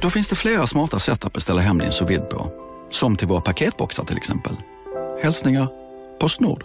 Då 0.00 0.10
finns 0.10 0.28
det 0.28 0.36
flera 0.36 0.66
smarta 0.66 0.98
sätt 0.98 1.24
att 1.24 1.32
beställa 1.32 1.60
hem 1.60 1.78
din 1.78 1.92
sous 1.92 2.20
på. 2.30 2.52
Som 2.90 3.16
till 3.16 3.28
våra 3.28 3.40
paketboxar 3.40 4.04
till 4.04 4.16
exempel. 4.16 4.56
Hälsningar 5.22 5.68
Postnord. 6.20 6.64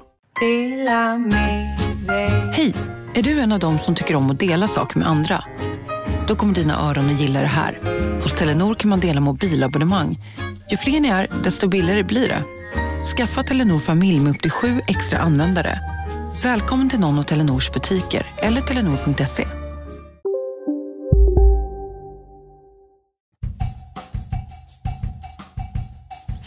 Hej! 2.51 2.73
Är 3.13 3.23
du 3.23 3.39
en 3.39 3.51
av 3.51 3.59
dem 3.59 3.79
som 3.79 3.95
tycker 3.95 4.15
om 4.15 4.31
att 4.31 4.39
dela 4.39 4.67
saker 4.67 4.99
med 4.99 5.07
andra? 5.07 5.43
Då 6.27 6.35
kommer 6.35 6.53
dina 6.53 6.89
öron 6.89 7.05
att 7.05 7.21
gilla 7.21 7.41
det 7.41 7.47
här. 7.47 7.79
Hos 8.23 8.33
Telenor 8.33 8.75
kan 8.75 8.89
man 8.89 8.99
dela 8.99 9.21
mobilabonnemang. 9.21 10.19
Ju 10.71 10.77
fler 10.77 10.99
ni 10.99 11.07
är, 11.07 11.27
desto 11.43 11.67
billigare 11.67 12.03
blir 12.03 12.27
det. 12.27 12.43
Skaffa 13.17 13.43
Telenor 13.43 13.79
familj 13.79 14.19
med 14.19 14.35
upp 14.35 14.41
till 14.41 14.51
sju 14.51 14.81
extra 14.87 15.19
användare. 15.19 15.79
Välkommen 16.43 16.89
till 16.89 16.99
någon 16.99 17.19
av 17.19 17.23
Telenors 17.23 17.71
butiker 17.71 18.25
eller 18.37 18.61
telenor.se. 18.61 19.62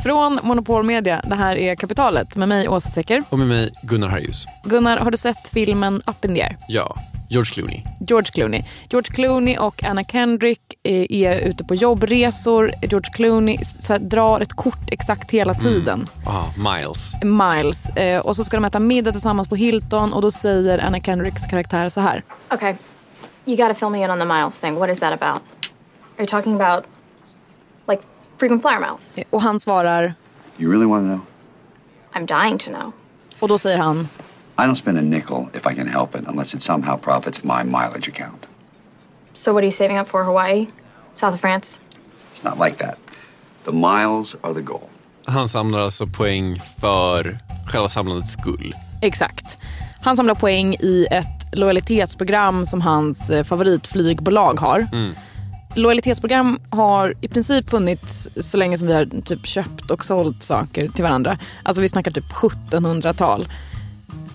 Från 0.07 0.41
Monopol 0.43 0.83
Media, 0.83 1.21
det 1.25 1.35
här 1.35 1.57
är 1.57 1.75
Kapitalet 1.75 2.37
med 2.37 2.49
mig 2.49 2.69
Åsa 2.69 2.91
Secker. 2.91 3.23
Och 3.29 3.39
med 3.39 3.49
mig 3.49 3.73
Gunnar 3.83 4.09
Harjus. 4.09 4.47
Gunnar, 4.65 4.97
har 4.97 5.11
du 5.11 5.17
sett 5.17 5.49
filmen 5.49 6.03
Up 6.07 6.25
in 6.25 6.35
the 6.35 6.43
air? 6.43 6.57
Ja, 6.69 6.97
George 7.29 7.51
Clooney. 7.55 7.83
George 8.01 8.31
Clooney. 8.33 8.63
George 8.91 9.15
Clooney 9.15 9.57
och 9.57 9.85
Anna 9.85 10.05
Kendrick 10.05 10.61
är, 10.83 11.13
är 11.13 11.49
ute 11.49 11.65
på 11.65 11.75
jobbresor. 11.75 12.73
George 12.83 13.13
Clooney 13.13 13.59
här, 13.89 13.99
drar 13.99 14.41
ett 14.41 14.53
kort 14.53 14.91
exakt 14.91 15.31
hela 15.31 15.53
mm. 15.53 15.65
tiden. 15.65 16.09
Mm. 16.23 16.37
Aha, 16.37 16.53
miles. 16.57 17.13
Miles. 17.23 17.89
Eh, 17.89 18.21
och 18.21 18.37
så 18.37 18.45
ska 18.45 18.57
de 18.57 18.65
äta 18.65 18.79
middag 18.79 19.13
tillsammans 19.13 19.49
på 19.49 19.57
Hilton 19.57 20.13
och 20.13 20.23
då 20.23 20.31
säger 20.31 20.79
Anna 20.79 21.01
Kendricks 21.01 21.45
karaktär 21.45 21.89
så 21.89 22.01
här. 22.01 22.23
Okay, 22.51 22.75
you 23.47 23.57
gotta 23.57 23.75
fill 23.75 23.89
me 23.89 24.05
in 24.05 24.11
on 24.11 24.19
the 24.19 24.25
miles 24.25 24.59
thing. 24.59 24.75
What 24.75 24.91
is 24.91 24.99
that 24.99 25.23
about? 25.23 25.43
Are 26.17 26.23
you 26.23 26.27
talking 26.27 26.61
about 26.61 26.85
frequent 28.39 28.63
flyer 28.63 28.81
miles? 28.81 29.19
Och 29.31 29.43
han 29.43 29.61
svarar. 29.61 30.15
You 30.59 30.71
really 30.71 30.87
want 30.87 31.03
to 31.03 31.07
know? 31.07 31.21
I'm 32.13 32.45
dying 32.45 32.59
to 32.59 32.71
know. 32.71 32.93
Och 33.41 33.49
då 33.49 33.59
säger 33.59 33.79
han. 33.79 34.09
I 34.59 34.63
don't 34.63 34.75
spend 34.75 34.99
a 34.99 35.03
nickel 35.03 35.47
if 35.55 35.67
I 35.73 35.75
can 35.75 35.89
help 35.89 36.15
it 36.15 36.25
unless 36.29 36.55
it 36.55 36.63
somehow 36.63 36.97
profits 36.99 37.43
my 37.43 37.65
mileage 37.65 38.09
account. 38.09 38.47
So 39.33 39.53
what 39.53 39.61
are 39.61 39.67
you 39.67 39.73
saving 39.73 39.99
up 39.99 40.09
for? 40.09 40.23
Hawaii? 40.25 40.67
South 41.17 41.35
of 41.35 41.41
France? 41.41 41.81
It's 42.35 42.45
not 42.45 42.67
like 42.67 42.77
that. 42.87 42.99
The 43.65 43.73
miles 43.73 44.37
are 44.43 44.55
the 44.55 44.63
goal. 44.63 44.89
Han 45.25 45.49
samlar 45.49 45.81
alltså 45.81 46.07
poäng 46.07 46.61
för 46.81 47.39
själva 47.67 47.89
samlandets 47.89 48.33
skull. 48.33 48.75
Exakt. 49.01 49.59
Han 50.01 50.17
samlar 50.17 50.35
poäng 50.35 50.75
i 50.75 51.07
ett 51.11 51.47
lojalitetsprogram 51.53 52.67
som 52.67 52.81
hans 52.81 53.31
eh, 53.31 53.45
favoritflygbolag 53.45 54.61
har. 54.61 54.87
Mm. 54.93 55.15
Lojalitetsprogram 55.77 56.61
har 56.71 57.15
i 57.21 57.29
princip 57.29 57.71
funnits 57.71 58.29
så 58.37 58.57
länge 58.57 58.79
som 58.79 58.89
vi 58.89 58.95
har 58.95 59.23
typ 59.25 59.47
köpt 59.47 59.91
och 59.91 60.05
sålt 60.05 60.43
saker 60.43 60.89
till 60.89 61.05
varandra. 61.05 61.39
Alltså 61.63 61.83
vi 61.83 61.89
snackar 61.89 62.11
typ 62.11 62.33
1700-tal. 62.33 63.49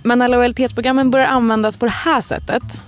Men 0.03 0.19
när 0.19 0.27
lojalitetsprogrammen 0.27 1.11
börjar 1.11 1.27
användas 1.27 1.77
på 1.77 1.85
det 1.85 1.91
här 1.91 2.21
sättet, 2.21 2.81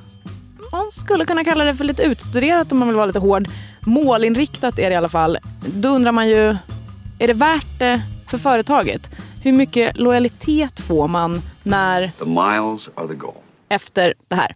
man 0.72 0.92
skulle 0.92 1.26
kunna 1.26 1.44
kalla 1.44 1.64
det 1.64 1.76
för 1.76 1.84
lite 1.84 2.04
utstuderat 2.04 2.72
om 2.72 2.80
man 2.80 2.88
vill 2.88 2.98
vara 2.98 3.06
lite 3.06 3.20
hård, 3.20 3.48
målinriktat 3.80 4.80
är 4.80 4.90
det 4.90 4.94
i 4.94 4.96
alla 4.96 5.10
fall, 5.10 5.38
då 5.76 5.90
undrar 5.90 6.12
man 6.12 6.30
ju, 6.30 6.56
är 7.20 7.28
det 7.28 7.34
värt 7.34 7.80
det 7.80 8.02
för 8.28 8.38
företaget? 8.38 9.10
Hur 9.42 9.52
mycket 9.52 9.98
lojalitet 9.98 10.80
får 10.80 11.08
man 11.08 11.42
när... 11.64 12.12
The 12.20 12.26
miles 12.26 12.90
are 12.96 13.08
the 13.08 13.16
goal. 13.16 13.34
Efter 13.70 14.14
det 14.28 14.36
här. 14.36 14.56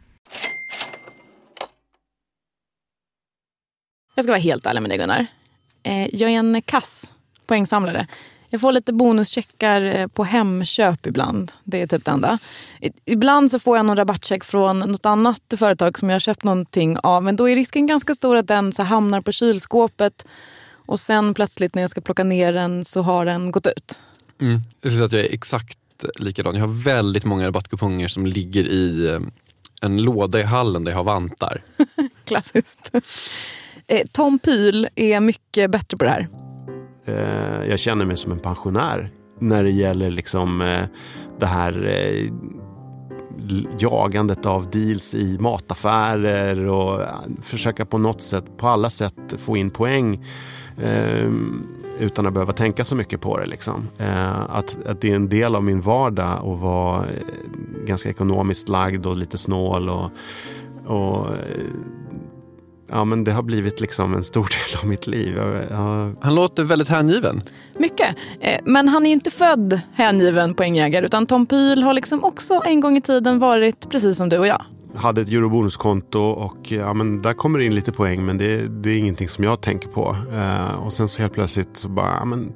Jag 4.15 4.25
ska 4.25 4.31
vara 4.31 4.41
helt 4.41 4.65
ärlig 4.65 4.81
med 4.81 4.91
dig 4.91 4.97
Gunnar. 4.97 5.27
Eh, 5.83 6.15
jag 6.15 6.31
är 6.31 6.39
en 6.39 6.61
kass 6.61 7.13
poängsamlare. 7.45 8.07
Jag 8.49 8.61
får 8.61 8.71
lite 8.71 8.93
bonuscheckar 8.93 9.81
eh, 9.81 10.07
på 10.07 10.23
Hemköp 10.23 11.05
ibland. 11.05 11.51
Det 11.63 11.81
är 11.81 11.87
typ 11.87 12.05
det 12.05 12.11
enda. 12.11 12.39
Ibland 13.05 13.51
så 13.51 13.59
får 13.59 13.77
jag 13.77 13.85
någon 13.85 13.97
rabattcheck 13.97 14.43
från 14.43 14.79
något 14.79 15.05
annat 15.05 15.53
företag 15.57 15.99
som 15.99 16.09
jag 16.09 16.15
har 16.15 16.19
köpt 16.19 16.43
någonting 16.43 16.97
av. 17.03 17.23
Men 17.23 17.35
då 17.35 17.49
är 17.49 17.55
risken 17.55 17.87
ganska 17.87 18.15
stor 18.15 18.35
att 18.35 18.47
den 18.47 18.71
så 18.71 18.83
hamnar 18.83 19.21
på 19.21 19.31
kylskåpet 19.31 20.25
och 20.85 20.99
sen 20.99 21.33
plötsligt 21.33 21.75
när 21.75 21.81
jag 21.81 21.91
ska 21.91 22.01
plocka 22.01 22.23
ner 22.23 22.53
den 22.53 22.85
så 22.85 23.01
har 23.01 23.25
den 23.25 23.51
gått 23.51 23.67
ut. 23.67 23.99
Mm. 24.41 24.61
Jag 24.81 24.91
skulle 24.91 25.05
att 25.05 25.11
jag 25.11 25.21
är 25.21 25.33
exakt 25.33 25.77
likadan. 26.19 26.55
Jag 26.55 26.61
har 26.61 26.83
väldigt 26.83 27.25
många 27.25 27.47
rabattkuponger 27.47 28.07
som 28.07 28.25
ligger 28.25 28.67
i 28.67 29.07
eh, 29.07 29.19
en 29.81 29.97
låda 30.01 30.39
i 30.39 30.43
hallen 30.43 30.83
där 30.83 30.91
jag 30.91 30.99
har 30.99 31.03
vantar. 31.03 31.61
Klassiskt. 32.25 32.91
Eh, 33.91 34.01
Tom 34.11 34.39
Pyl 34.39 34.87
är 34.95 35.19
mycket 35.19 35.71
bättre 35.71 35.97
på 35.97 36.03
det 36.03 36.09
här. 36.09 36.27
Eh, 37.05 37.69
jag 37.69 37.79
känner 37.79 38.05
mig 38.05 38.17
som 38.17 38.31
en 38.31 38.39
pensionär 38.39 39.11
när 39.39 39.63
det 39.63 39.69
gäller 39.69 40.09
liksom 40.09 40.61
eh, 40.61 40.83
det 41.39 41.45
här 41.45 41.95
jagandet 43.79 44.45
av 44.45 44.69
deals 44.69 45.15
i 45.15 45.37
mataffärer 45.39 46.67
och 46.67 47.01
försöka 47.41 47.85
på 47.85 47.97
något 47.97 48.21
sätt, 48.21 48.57
på 48.57 48.67
alla 48.67 48.89
sätt 48.89 49.33
få 49.37 49.57
in 49.57 49.69
poäng. 49.69 50.25
Utan 51.99 52.25
att 52.25 52.33
behöva 52.33 52.53
tänka 52.53 52.85
så 52.85 52.95
mycket 52.95 53.21
på 53.21 53.37
det. 53.37 53.45
Liksom. 53.45 53.87
Att, 54.49 54.85
att 54.85 55.01
det 55.01 55.11
är 55.11 55.15
en 55.15 55.29
del 55.29 55.55
av 55.55 55.63
min 55.63 55.81
vardag 55.81 56.39
att 56.39 56.59
vara 56.59 57.05
ganska 57.85 58.09
ekonomiskt 58.09 58.69
lagd 58.69 59.05
och 59.05 59.15
lite 59.15 59.37
snål. 59.37 59.89
Och, 59.89 60.09
och 60.85 61.27
ja, 62.91 63.05
men 63.05 63.23
det 63.23 63.31
har 63.31 63.43
blivit 63.43 63.81
liksom 63.81 64.13
en 64.13 64.23
stor 64.23 64.43
del 64.71 64.79
av 64.81 64.87
mitt 64.87 65.07
liv. 65.07 65.35
Jag, 65.37 65.79
jag... 65.79 66.15
Han 66.21 66.35
låter 66.35 66.63
väldigt 66.63 66.89
hängiven. 66.89 67.41
Mycket. 67.77 68.15
Eh, 68.39 68.59
men 68.63 68.87
han 68.87 69.05
är 69.05 69.11
inte 69.11 69.31
född 69.31 69.79
hängiven 69.93 70.53
poängjägare 70.53 71.05
utan 71.05 71.25
Tom 71.25 71.45
Pyl 71.45 71.83
har 71.83 71.93
liksom 71.93 72.23
också 72.23 72.61
en 72.65 72.79
gång 72.79 72.97
i 72.97 73.01
tiden 73.01 73.39
varit 73.39 73.89
precis 73.89 74.17
som 74.17 74.29
du 74.29 74.37
och 74.37 74.47
jag. 74.47 74.61
hade 74.95 75.21
ett 75.21 75.29
eurobonuskonto 75.29 76.19
och 76.19 76.71
ja, 76.71 76.93
men 76.93 77.21
där 77.21 77.33
kommer 77.33 77.59
det 77.59 77.65
in 77.65 77.75
lite 77.75 77.91
poäng 77.91 78.25
men 78.25 78.37
det, 78.37 78.67
det 78.67 78.89
är 78.89 78.97
ingenting 78.97 79.29
som 79.29 79.43
jag 79.43 79.61
tänker 79.61 79.87
på. 79.87 80.15
Eh, 80.33 80.85
och 80.85 80.93
sen 80.93 81.07
så 81.07 81.21
helt 81.21 81.33
plötsligt 81.33 81.77
så 81.77 81.89
bara, 81.89 82.15
ja, 82.19 82.25
men 82.25 82.53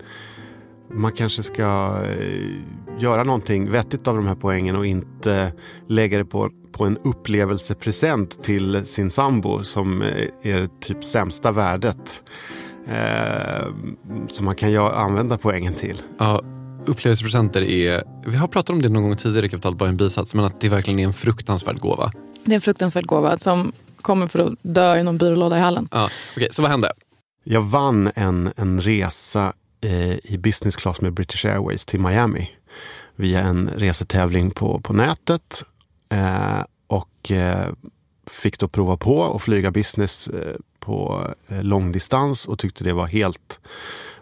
man 0.93 1.11
kanske 1.11 1.43
ska 1.43 1.97
eh, 2.19 2.99
göra 2.99 3.23
någonting 3.23 3.71
vettigt 3.71 4.07
av 4.07 4.15
de 4.15 4.27
här 4.27 4.35
poängen 4.35 4.75
och 4.75 4.85
inte 4.85 5.53
lägga 5.87 6.17
det 6.17 6.25
på, 6.25 6.49
på 6.71 6.85
en 6.85 6.97
upplevelsepresent 6.97 8.43
till 8.43 8.85
sin 8.85 9.11
sambo 9.11 9.63
som 9.63 10.01
eh, 10.01 10.07
är 10.41 10.79
typ 10.81 11.03
sämsta 11.03 11.51
värdet. 11.51 12.23
Eh, 12.87 13.67
som 14.29 14.45
man 14.45 14.55
kan 14.55 14.75
använda 14.77 15.37
poängen 15.37 15.73
till. 15.73 16.01
Ja, 16.17 16.41
upplevelsepresenter 16.85 17.61
är, 17.61 18.03
vi 18.25 18.37
har 18.37 18.47
pratat 18.47 18.69
om 18.69 18.81
det 18.81 18.89
någon 18.89 19.03
gång 19.03 19.17
tidigare 19.17 19.45
i 19.45 19.49
Kapital, 19.49 19.75
bara 19.75 19.89
en 19.89 19.97
bisats, 19.97 20.33
men 20.33 20.45
att 20.45 20.61
det 20.61 20.69
verkligen 20.69 20.99
är 20.99 21.03
en 21.03 21.13
fruktansvärd 21.13 21.79
gåva. 21.79 22.11
Det 22.43 22.51
är 22.51 22.55
en 22.55 22.61
fruktansvärd 22.61 23.05
gåva 23.05 23.37
som 23.37 23.71
kommer 24.01 24.27
för 24.27 24.39
att 24.39 24.53
dö 24.61 24.97
i 24.97 25.03
någon 25.03 25.17
byrålåda 25.17 25.57
i 25.57 25.59
hallen. 25.59 25.87
Ja, 25.91 26.09
Okej, 26.35 26.47
så 26.51 26.61
vad 26.61 26.71
hände? 26.71 26.91
Jag 27.43 27.61
vann 27.61 28.11
en, 28.15 28.51
en 28.55 28.79
resa 28.79 29.53
Eh, 29.85 30.17
i 30.23 30.37
business 30.37 30.75
class 30.75 31.01
med 31.01 31.13
British 31.13 31.45
Airways 31.45 31.85
till 31.85 31.99
Miami 31.99 32.51
via 33.15 33.41
en 33.41 33.69
resetävling 33.69 34.51
på, 34.51 34.79
på 34.79 34.93
nätet. 34.93 35.63
Eh, 36.09 36.63
och 36.87 37.31
eh, 37.31 37.67
fick 38.31 38.59
då 38.59 38.67
prova 38.67 38.97
på 38.97 39.35
att 39.35 39.41
flyga 39.41 39.71
business 39.71 40.27
eh, 40.27 40.55
på 40.79 41.27
eh, 41.47 41.63
långdistans 41.63 42.47
och 42.47 42.59
tyckte 42.59 42.83
det 42.83 42.93
var 42.93 43.07
helt 43.07 43.59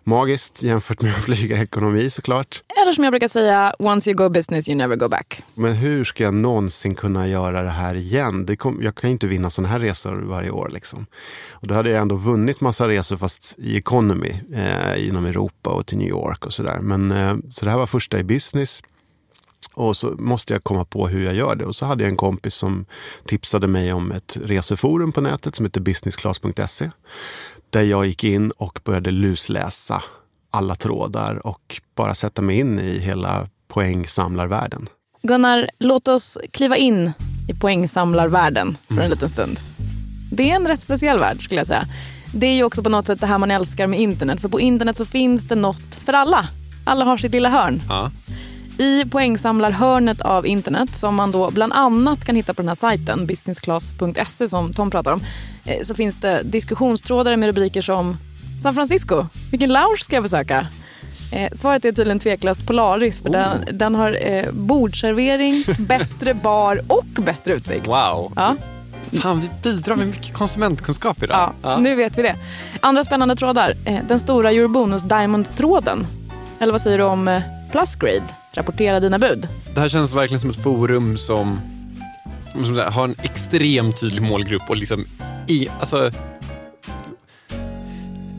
magiskt 0.03 0.63
jämfört 0.63 1.01
med 1.01 1.13
att 1.13 1.23
flyga 1.23 1.61
ekonomi 1.61 2.09
såklart. 2.09 2.61
Eller 2.81 2.91
som 2.91 3.03
jag 3.03 3.13
brukar 3.13 3.27
säga, 3.27 3.73
once 3.79 4.09
you 4.09 4.17
go 4.17 4.29
business 4.29 4.69
you 4.69 4.77
never 4.77 4.95
go 4.95 5.07
back. 5.07 5.44
Men 5.53 5.73
hur 5.73 6.03
ska 6.03 6.23
jag 6.23 6.33
någonsin 6.33 6.95
kunna 6.95 7.27
göra 7.27 7.61
det 7.61 7.69
här 7.69 7.95
igen? 7.95 8.45
Det 8.45 8.55
kom, 8.55 8.79
jag 8.83 8.95
kan 8.95 9.09
ju 9.09 9.11
inte 9.11 9.27
vinna 9.27 9.50
sådana 9.50 9.69
här 9.69 9.79
resor 9.79 10.15
varje 10.15 10.50
år. 10.50 10.69
Liksom. 10.73 11.05
Och 11.51 11.67
då 11.67 11.73
hade 11.73 11.89
jag 11.89 12.01
ändå 12.01 12.15
vunnit 12.15 12.61
massa 12.61 12.88
resor 12.88 13.17
fast 13.17 13.55
i 13.57 13.77
economy 13.77 14.33
eh, 14.53 15.07
inom 15.07 15.25
Europa 15.25 15.69
och 15.69 15.85
till 15.85 15.97
New 15.97 16.09
York 16.09 16.45
och 16.45 16.53
sådär. 16.53 16.79
Men 16.81 17.11
eh, 17.11 17.35
så 17.51 17.65
det 17.65 17.71
här 17.71 17.77
var 17.77 17.88
första 17.88 18.19
i 18.19 18.23
business. 18.23 18.81
Och 19.73 19.97
så 19.97 20.07
måste 20.07 20.53
jag 20.53 20.63
komma 20.63 20.85
på 20.85 21.07
hur 21.07 21.25
jag 21.25 21.35
gör 21.35 21.55
det. 21.55 21.65
Och 21.65 21.75
så 21.75 21.85
hade 21.85 22.03
jag 22.03 22.09
en 22.09 22.17
kompis 22.17 22.55
som 22.55 22.85
tipsade 23.25 23.67
mig 23.67 23.94
om 23.94 24.11
ett 24.11 24.38
reseforum 24.44 25.11
på 25.11 25.21
nätet 25.21 25.55
som 25.55 25.65
heter 25.65 25.81
businessclass.se. 25.81 26.91
Där 27.73 27.81
jag 27.81 28.05
gick 28.05 28.23
in 28.23 28.51
och 28.51 28.79
började 28.83 29.11
lusläsa 29.11 30.03
alla 30.51 30.75
trådar 30.75 31.47
och 31.47 31.81
bara 31.95 32.15
sätta 32.15 32.41
mig 32.41 32.59
in 32.59 32.79
i 32.79 32.99
hela 32.99 33.47
poängsamlarvärlden. 33.67 34.89
Gunnar, 35.21 35.69
låt 35.79 36.07
oss 36.07 36.37
kliva 36.51 36.77
in 36.77 37.11
i 37.49 37.53
poängsamlarvärlden 37.53 38.77
för 38.87 39.01
en 39.01 39.09
liten 39.09 39.29
stund. 39.29 39.59
Det 40.31 40.51
är 40.51 40.55
en 40.55 40.67
rätt 40.67 40.81
speciell 40.81 41.19
värld 41.19 41.43
skulle 41.43 41.59
jag 41.59 41.67
säga. 41.67 41.85
Det 42.33 42.47
är 42.47 42.53
ju 42.53 42.63
också 42.63 42.83
på 42.83 42.89
något 42.89 43.07
sätt 43.07 43.19
det 43.19 43.27
här 43.27 43.37
man 43.37 43.51
älskar 43.51 43.87
med 43.87 43.99
internet. 43.99 44.41
För 44.41 44.49
på 44.49 44.59
internet 44.59 44.97
så 44.97 45.05
finns 45.05 45.47
det 45.47 45.55
något 45.55 45.95
för 45.95 46.13
alla. 46.13 46.47
Alla 46.85 47.05
har 47.05 47.17
sitt 47.17 47.31
lilla 47.31 47.49
hörn. 47.49 47.81
Ja. 47.89 48.11
I 48.77 49.05
poängsamlarhörnet 49.05 50.21
av 50.21 50.47
internet 50.47 50.95
som 50.95 51.15
man 51.15 51.31
då 51.31 51.51
bland 51.51 51.73
annat 51.73 52.25
kan 52.25 52.35
hitta 52.35 52.53
på 52.53 52.61
den 52.61 52.67
här 52.69 52.75
sajten 52.75 53.25
businessclass.se 53.25 54.47
som 54.47 54.73
Tom 54.73 54.91
pratar 54.91 55.11
om 55.11 55.21
eh, 55.65 55.81
så 55.81 55.95
finns 55.95 56.15
det 56.15 56.41
diskussionstrådar 56.43 57.35
med 57.35 57.47
rubriker 57.47 57.81
som 57.81 58.17
San 58.63 58.75
Francisco, 58.75 59.25
vilken 59.51 59.73
lounge 59.73 59.97
ska 60.01 60.15
jag 60.15 60.23
besöka? 60.23 60.67
Eh, 61.31 61.51
svaret 61.53 61.85
är 61.85 61.91
tydligen 61.91 62.19
tveklöst 62.19 62.67
Polaris 62.67 63.21
för 63.21 63.29
den, 63.29 63.57
den 63.71 63.95
har 63.95 64.17
eh, 64.21 64.51
bordservering, 64.51 65.63
bättre 65.87 66.33
bar 66.33 66.81
och 66.87 67.05
bättre 67.05 67.53
utsikt. 67.53 67.87
Wow. 67.87 68.33
Ja, 68.35 68.55
Fan, 69.21 69.41
vi 69.41 69.49
bidrar 69.63 69.95
med 69.95 70.07
mycket 70.07 70.33
konsumentkunskap 70.33 71.23
idag. 71.23 71.53
ja, 71.61 71.77
nu 71.77 71.95
vet 71.95 72.17
vi 72.17 72.21
det. 72.21 72.35
Andra 72.79 73.03
spännande 73.03 73.35
trådar. 73.35 73.73
Eh, 73.85 73.97
den 74.07 74.19
stora 74.19 74.51
Eurobonus 74.51 75.01
Diamond-tråden. 75.01 76.07
Eller 76.59 76.71
vad 76.71 76.81
säger 76.81 76.97
du 76.97 77.03
om 77.03 77.27
eh, 77.27 77.41
Plusgrade? 77.73 78.23
Rapportera 78.51 78.99
dina 78.99 79.19
bud. 79.19 79.47
Det 79.73 79.81
här 79.81 79.89
känns 79.89 80.13
verkligen 80.13 80.39
som 80.39 80.49
ett 80.49 80.63
forum 80.63 81.17
som, 81.17 81.61
som 82.51 82.77
här, 82.77 82.91
har 82.91 83.03
en 83.03 83.15
extremt 83.23 83.99
tydlig 83.99 84.21
målgrupp 84.21 84.61
och 84.69 84.75
liksom 84.75 85.05
i, 85.47 85.67
alltså, 85.79 86.11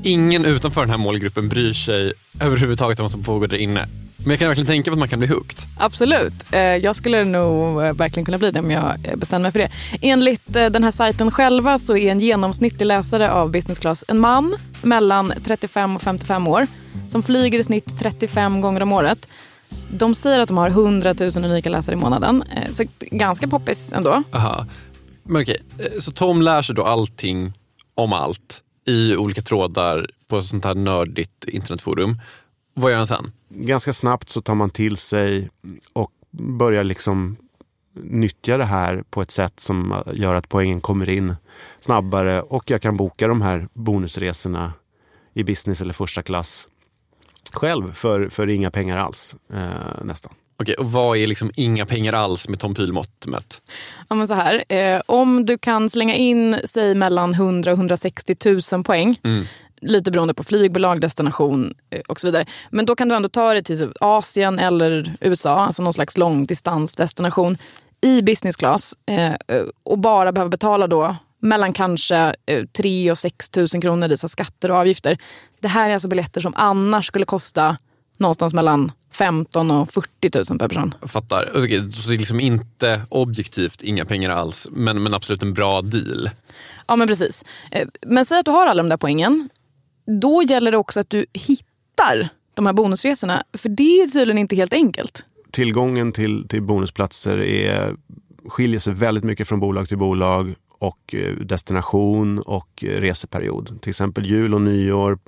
ingen 0.02 0.44
utanför 0.44 0.80
den 0.80 0.90
här 0.90 0.96
målgruppen 0.96 1.48
bryr 1.48 1.72
sig 1.72 2.12
överhuvudtaget 2.40 3.00
om 3.00 3.04
vad 3.04 3.10
som 3.10 3.22
pågår 3.22 3.46
där 3.46 3.58
inne. 3.58 3.88
Men 4.24 4.30
jag 4.30 4.38
kan 4.38 4.48
verkligen 4.48 4.66
tänka 4.66 4.90
mig 4.90 4.94
att 4.94 4.98
man 4.98 5.08
kan 5.08 5.18
bli 5.18 5.28
hooked. 5.28 5.58
Absolut. 5.78 6.32
Eh, 6.52 6.60
Jag 6.60 6.96
skulle 6.96 7.24
nog 7.24 7.82
eh, 7.82 7.92
verkligen 7.92 8.24
kunna 8.24 8.38
bli 8.38 8.50
det 8.50 8.60
om 8.60 8.70
jag 8.70 8.96
eh, 9.04 9.16
bestämde 9.16 9.42
mig 9.42 9.52
för 9.52 9.58
det. 9.58 9.70
Enligt 10.00 10.42
den 10.46 10.84
här 10.84 10.90
sajten 10.90 11.30
själva 11.30 11.78
så 11.78 11.96
är 11.96 12.10
en 12.12 12.20
genomsnittlig 12.20 12.86
läsare 12.86 13.30
av 13.30 13.50
business 13.50 13.78
class 13.78 14.04
en 14.08 14.18
man 14.18 14.54
mellan 14.82 15.32
35 15.44 15.96
och 15.96 16.02
55 16.02 16.48
år 16.48 16.66
som 17.08 17.22
flyger 17.22 17.58
i 17.58 17.64
snitt 17.64 17.98
35 17.98 18.60
gånger 18.60 18.80
om 18.82 18.92
året. 18.92 19.28
De 19.90 20.14
säger 20.14 20.40
att 20.40 20.48
de 20.48 20.58
har 20.58 20.68
100 20.68 21.14
000 21.20 21.30
unika 21.36 21.70
läsare 21.70 21.94
i 21.94 21.98
månaden. 21.98 22.44
Så 22.70 22.84
ganska 23.00 23.48
poppis 23.48 23.92
ändå. 23.92 24.22
Aha. 24.32 24.66
Men 25.22 25.42
okej, 25.42 25.62
så 26.00 26.12
Tom 26.12 26.42
lär 26.42 26.62
sig 26.62 26.74
då 26.74 26.84
allting 26.84 27.52
om 27.94 28.12
allt 28.12 28.62
i 28.86 29.16
olika 29.16 29.42
trådar 29.42 30.06
på 30.28 30.38
ett 30.38 30.44
sånt 30.44 30.64
här 30.64 30.74
nördigt 30.74 31.44
internetforum. 31.48 32.18
Vad 32.74 32.90
gör 32.90 32.96
han 32.96 33.06
sen? 33.06 33.32
ganska 33.54 33.92
snabbt 33.92 34.28
så 34.28 34.40
tar 34.40 34.54
man 34.54 34.70
till 34.70 34.96
sig 34.96 35.50
och 35.92 36.10
börjar 36.30 36.84
liksom 36.84 37.36
nyttja 38.02 38.56
det 38.56 38.64
här 38.64 39.04
på 39.10 39.22
ett 39.22 39.30
sätt 39.30 39.60
som 39.60 40.02
gör 40.12 40.34
att 40.34 40.48
poängen 40.48 40.80
kommer 40.80 41.08
in 41.08 41.34
snabbare 41.80 42.42
och 42.42 42.70
jag 42.70 42.82
kan 42.82 42.96
boka 42.96 43.28
de 43.28 43.42
här 43.42 43.68
bonusresorna 43.72 44.72
i 45.34 45.44
business 45.44 45.80
eller 45.80 45.92
första 45.92 46.22
klass 46.22 46.68
själv 47.52 47.92
för, 47.92 48.28
för 48.28 48.48
inga 48.48 48.70
pengar 48.70 48.98
alls 48.98 49.36
eh, 49.52 50.04
nästan. 50.04 50.32
Okej, 50.60 50.74
och 50.74 50.92
vad 50.92 51.18
är 51.18 51.26
liksom 51.26 51.50
inga 51.54 51.86
pengar 51.86 52.12
alls 52.12 52.48
med 52.48 52.60
Tom 52.60 52.74
Pyl-mått 52.74 53.26
mätt? 53.26 53.62
Ja, 54.08 54.14
men 54.14 54.28
så 54.28 54.34
här, 54.34 54.64
eh, 54.68 55.00
om 55.06 55.46
du 55.46 55.58
kan 55.58 55.90
slänga 55.90 56.14
in 56.14 56.60
säg 56.64 56.94
mellan 56.94 57.34
100 57.34 57.72
och 57.72 57.78
160 57.78 58.36
000 58.72 58.84
poäng 58.84 59.18
lite 59.84 60.10
beroende 60.10 60.34
på 60.34 60.44
flygbolag, 60.44 61.00
destination 61.00 61.74
eh, 61.90 62.00
och 62.08 62.20
så 62.20 62.26
vidare. 62.26 62.46
Men 62.70 62.86
då 62.86 62.96
kan 62.96 63.08
du 63.08 63.14
ändå 63.14 63.28
ta 63.28 63.52
dig 63.52 63.64
till 63.64 63.78
typ 63.78 63.90
Asien 64.00 64.58
eller 64.58 65.16
USA, 65.20 65.66
alltså 65.66 65.82
någon 65.82 65.92
slags 65.92 66.18
långdistansdestination 66.18 67.56
i 68.04 68.22
business 68.22 68.56
class 68.56 68.94
eh, 69.06 69.32
eh, 69.32 69.64
och 69.82 69.98
bara 69.98 70.32
behöva 70.32 70.48
betala 70.48 70.86
då 70.86 71.16
mellan 71.40 71.72
kanske 71.72 72.34
eh, 72.46 72.64
3 72.76 73.10
och 73.10 73.18
6 73.18 73.50
000 73.56 73.68
kronor 73.68 74.12
i 74.12 74.16
skatter 74.16 74.70
och 74.70 74.76
avgifter. 74.76 75.18
Det 75.60 75.68
här 75.68 75.90
är 75.90 75.94
alltså 75.94 76.08
biljetter 76.08 76.40
som 76.40 76.52
annars 76.56 77.06
skulle 77.06 77.24
kosta 77.24 77.76
någonstans 78.18 78.54
mellan 78.54 78.92
15 79.12 79.70
och 79.70 79.92
40 79.92 80.08
000 80.50 80.58
per 80.58 80.68
person. 80.68 80.94
Jag 81.00 81.10
fattar. 81.10 81.50
Okej, 81.54 81.92
så 81.92 82.08
det 82.08 82.16
är 82.16 82.18
liksom 82.18 82.40
inte 82.40 83.00
objektivt 83.08 83.82
inga 83.82 84.04
pengar 84.04 84.30
alls, 84.30 84.68
men, 84.70 85.02
men 85.02 85.14
absolut 85.14 85.42
en 85.42 85.54
bra 85.54 85.82
deal. 85.82 86.30
Ja 86.86 86.96
men 86.96 87.08
precis. 87.08 87.44
Men 88.06 88.26
säg 88.26 88.38
att 88.38 88.44
du 88.44 88.50
har 88.50 88.66
alla 88.66 88.82
de 88.82 88.88
där 88.88 88.96
poängen. 88.96 89.48
Då 90.06 90.42
gäller 90.42 90.70
det 90.70 90.76
också 90.76 91.00
att 91.00 91.10
du 91.10 91.26
hittar 91.32 92.28
de 92.54 92.66
här 92.66 92.72
bonusresorna. 92.72 93.42
För 93.52 93.68
det 93.68 94.00
är 94.00 94.08
tydligen 94.08 94.38
inte 94.38 94.56
helt 94.56 94.72
enkelt. 94.72 95.24
Tillgången 95.50 96.12
till, 96.12 96.48
till 96.48 96.62
bonusplatser 96.62 97.38
är, 97.38 97.96
skiljer 98.48 98.80
sig 98.80 98.92
väldigt 98.92 99.24
mycket 99.24 99.48
från 99.48 99.60
bolag 99.60 99.88
till 99.88 99.98
bolag 99.98 100.54
och 100.78 101.14
eh, 101.14 101.34
destination 101.34 102.38
och 102.38 102.84
eh, 102.84 103.00
reseperiod. 103.00 103.80
Till 103.80 103.90
exempel 103.90 104.26
jul 104.26 104.54
och 104.54 104.60
nyår, 104.60 105.18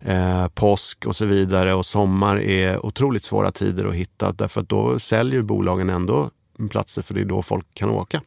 eh, 0.00 0.48
påsk 0.48 1.06
och 1.06 1.16
så 1.16 1.24
vidare 1.24 1.74
och 1.74 1.86
sommar 1.86 2.40
är 2.40 2.86
otroligt 2.86 3.24
svåra 3.24 3.50
tider 3.50 3.84
att 3.84 3.94
hitta 3.94 4.32
därför 4.32 4.60
att 4.60 4.68
då 4.68 4.98
säljer 4.98 5.42
bolagen 5.42 5.90
ändå 5.90 6.30
platser 6.70 7.02
för 7.02 7.14
det 7.14 7.20
är 7.20 7.24
då 7.24 7.42
folk 7.42 7.66
kan 7.74 7.90
åka. 7.90 8.22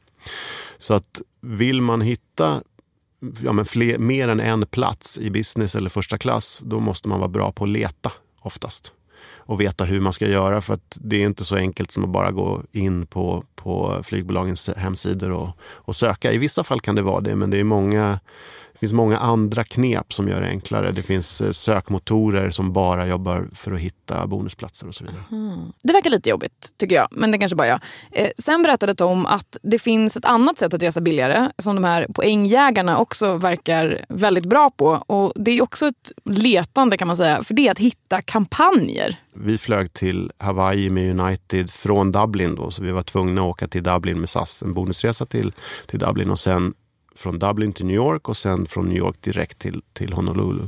Så 0.78 0.94
att 0.94 1.22
vill 1.42 1.82
man 1.82 2.02
hitta 2.02 2.62
ja, 3.44 3.54
men 3.54 3.66
fler, 3.66 3.98
mer 3.98 4.28
än 4.28 4.40
en 4.40 4.66
plats 4.66 5.18
i 5.18 5.30
business 5.30 5.76
eller 5.76 5.90
första 5.90 6.18
klass, 6.18 6.62
då 6.66 6.80
måste 6.80 7.08
man 7.08 7.20
vara 7.20 7.30
bra 7.30 7.52
på 7.52 7.64
att 7.64 7.70
leta 7.70 8.12
oftast. 8.42 8.94
Och 9.38 9.62
veta 9.62 9.84
hur 9.84 10.02
man 10.02 10.14
ska 10.14 10.28
göra 10.28 10.62
för 10.62 10.74
att 10.74 10.98
det 11.02 11.16
är 11.16 11.26
inte 11.26 11.46
så 11.46 11.56
enkelt 11.56 11.92
som 11.92 12.04
att 12.04 12.10
bara 12.10 12.32
gå 12.32 12.64
in 12.72 13.06
på, 13.06 13.44
på 13.56 14.00
flygbolagens 14.04 14.70
hemsidor 14.78 15.32
och, 15.32 15.50
och 15.62 15.96
söka. 15.96 16.32
I 16.32 16.38
vissa 16.38 16.64
fall 16.64 16.82
kan 16.82 16.96
det 16.96 17.02
vara 17.02 17.22
det, 17.22 17.36
men 17.36 17.50
det 17.50 17.58
är 17.60 17.64
många 17.64 18.20
det 18.80 18.88
finns 18.88 18.94
många 18.94 19.18
andra 19.18 19.64
knep 19.64 20.14
som 20.14 20.28
gör 20.28 20.42
det 20.42 20.48
enklare. 20.48 20.92
Det 20.92 21.04
finns 21.04 21.42
eh, 21.42 21.52
sökmotorer 21.52 22.50
som 22.50 22.74
bara 22.74 23.08
jobbar 23.08 23.50
för 23.54 23.72
att 23.72 23.80
hitta 23.80 24.28
bonusplatser 24.28 24.88
och 24.88 24.96
så 24.96 25.04
vidare. 25.04 25.24
Mm. 25.32 25.72
Det 25.84 25.94
verkar 25.94 26.10
lite 26.10 26.30
jobbigt 26.30 26.74
tycker 26.78 26.96
jag, 26.96 27.08
men 27.12 27.32
det 27.32 27.38
kanske 27.38 27.56
bara 27.56 27.68
jag. 27.68 27.80
Eh, 28.12 28.30
sen 28.38 28.64
berättade 28.64 28.96
Tom 28.96 29.26
att 29.26 29.58
det 29.62 29.80
finns 29.80 30.18
ett 30.18 30.26
annat 30.26 30.58
sätt 30.58 30.74
att 30.74 30.84
resa 30.84 31.02
billigare 31.02 31.52
som 31.58 31.76
de 31.76 31.84
här 31.84 32.08
poängjägarna 32.14 32.98
också 32.98 33.38
verkar 33.38 34.06
väldigt 34.10 34.46
bra 34.46 34.70
på. 34.70 35.04
Och 35.08 35.34
Det 35.36 35.52
är 35.52 35.62
också 35.62 35.88
ett 35.88 36.12
letande 36.26 36.98
kan 36.98 37.08
man 37.08 37.18
säga, 37.18 37.44
för 37.44 37.54
det 37.54 37.68
är 37.68 37.72
att 37.72 37.80
hitta 37.80 38.22
kampanjer. 38.22 39.16
Vi 39.34 39.58
flög 39.58 39.94
till 39.94 40.32
Hawaii 40.38 40.90
med 40.90 41.20
United 41.20 41.70
från 41.70 42.12
Dublin 42.12 42.56
då, 42.56 42.72
så 42.72 42.84
vi 42.84 42.92
var 42.92 43.04
tvungna 43.04 43.42
att 43.42 43.48
åka 43.48 43.68
till 43.68 43.84
Dublin 43.84 44.20
med 44.20 44.30
SAS. 44.30 44.64
En 44.64 44.74
bonusresa 44.74 45.26
till, 45.26 45.54
till 45.88 46.00
Dublin 46.00 46.30
och 46.30 46.40
sen 46.40 46.74
från 47.20 47.40
Dublin 47.40 47.74
till 47.74 47.86
New 47.86 47.96
York 47.96 48.30
och 48.30 48.38
sen 48.38 48.66
från 48.66 48.88
New 48.88 48.98
York 48.98 49.22
direkt 49.22 49.60
till, 49.60 49.82
till 49.94 50.14
Honolulu. 50.14 50.64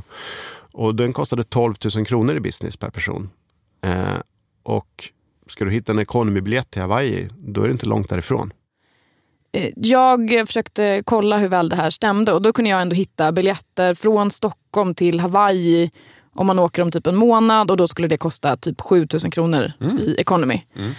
Och 0.72 0.94
den 0.94 1.12
kostade 1.12 1.42
12 1.42 1.74
000 1.96 2.06
kronor 2.06 2.36
i 2.36 2.40
business 2.40 2.76
per 2.76 2.90
person. 2.90 3.30
Eh, 3.84 4.18
och 4.62 5.10
ska 5.46 5.64
du 5.64 5.70
hitta 5.70 5.92
en 5.92 5.98
economy-biljett 5.98 6.70
till 6.70 6.82
Hawaii, 6.82 7.28
då 7.38 7.62
är 7.62 7.66
det 7.66 7.72
inte 7.72 7.86
långt 7.86 8.08
därifrån. 8.08 8.52
Eh, 9.52 9.70
jag 9.76 10.46
försökte 10.46 11.02
kolla 11.04 11.38
hur 11.38 11.48
väl 11.48 11.68
det 11.68 11.76
här 11.76 11.90
stämde 11.90 12.32
och 12.32 12.42
då 12.42 12.52
kunde 12.52 12.70
jag 12.70 12.82
ändå 12.82 12.96
hitta 12.96 13.32
biljetter 13.32 13.94
från 13.94 14.30
Stockholm 14.30 14.94
till 14.94 15.20
Hawaii 15.20 15.90
om 16.34 16.46
man 16.46 16.58
åker 16.58 16.82
om 16.82 16.90
typ 16.90 17.06
en 17.06 17.16
månad 17.16 17.70
och 17.70 17.76
då 17.76 17.88
skulle 17.88 18.08
det 18.08 18.18
kosta 18.18 18.56
typ 18.56 18.80
7 18.80 19.06
000 19.22 19.32
kronor 19.32 19.72
mm. 19.80 19.98
i 19.98 20.14
economy. 20.18 20.62
Mm. 20.76 20.92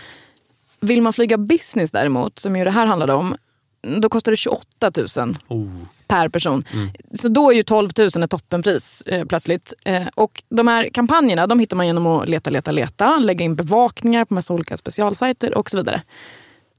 Vill 0.80 1.02
man 1.02 1.14
flyga 1.14 1.38
business 1.38 1.92
däremot, 1.92 2.40
som 2.40 2.56
ju 2.56 2.64
det 2.64 2.72
här 2.72 2.86
handlade 2.86 3.14
om, 3.14 3.36
då 3.84 4.10
kostar 4.10 4.32
det 4.32 4.38
28 4.38 4.92
000 5.18 5.36
oh. 5.48 5.68
per 6.08 6.30
person. 6.30 6.64
Mm. 6.74 6.90
Så 7.14 7.28
då 7.28 7.52
är 7.52 7.56
ju 7.56 7.64
12 7.64 7.90
000 8.16 8.24
ett 8.24 8.30
toppenpris 8.30 9.02
eh, 9.06 9.26
plötsligt. 9.26 9.74
Eh, 9.86 10.08
och 10.16 10.44
de 10.50 10.68
här 10.68 10.90
kampanjerna 10.90 11.48
de 11.48 11.60
hittar 11.60 11.78
man 11.78 11.88
genom 11.88 12.08
att 12.08 12.30
leta, 12.30 12.50
leta, 12.50 12.72
leta, 12.72 13.20
lägga 13.20 13.46
in 13.46 13.56
bevakningar 13.56 14.26
på 14.26 14.34
massa 14.34 14.54
olika 14.54 14.78
specialsajter 14.78 15.58
och 15.58 15.70
så 15.70 15.78
vidare. 15.78 16.02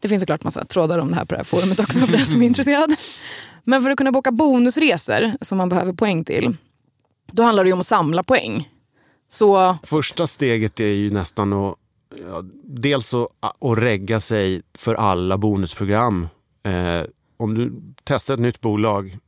Det 0.00 0.08
finns 0.08 0.20
såklart 0.23 0.44
massa 0.44 0.64
trådar 0.64 0.99
om 0.99 1.11
det 1.11 1.14
här 1.14 1.25
på 1.25 1.34
det 1.34 1.38
här 1.38 1.44
forumet 1.44 1.80
också 1.80 1.99
för 1.99 2.12
den 2.12 2.26
som 2.26 2.42
är 2.42 2.46
intresserad. 2.46 2.94
Men 3.64 3.82
för 3.82 3.90
att 3.90 3.96
kunna 3.96 4.12
boka 4.12 4.32
bonusresor 4.32 5.32
som 5.40 5.58
man 5.58 5.68
behöver 5.68 5.92
poäng 5.92 6.25
till, 6.25 6.56
då 7.32 7.42
handlar 7.42 7.64
det 7.64 7.73
om 7.73 7.80
att 7.80 7.87
samla 7.87 8.23
poäng. 8.23 8.68
Så... 9.28 9.76
Första 9.82 10.26
steget 10.26 10.80
är 10.80 10.84
ju 10.84 11.11
nästan 11.11 11.52
att 11.52 11.75
ja, 12.28 12.42
dels 12.64 13.14
att, 13.14 13.28
att 13.40 13.78
regga 13.78 14.20
sig 14.20 14.62
för 14.75 14.94
alla 14.94 15.38
bonusprogram 15.38 16.28
Eh, 16.64 17.02
om 17.37 17.54
du 17.54 17.73
testar 18.04 18.35
ett 18.35 18.40
nytt 18.40 18.61
bolag, 18.61 19.18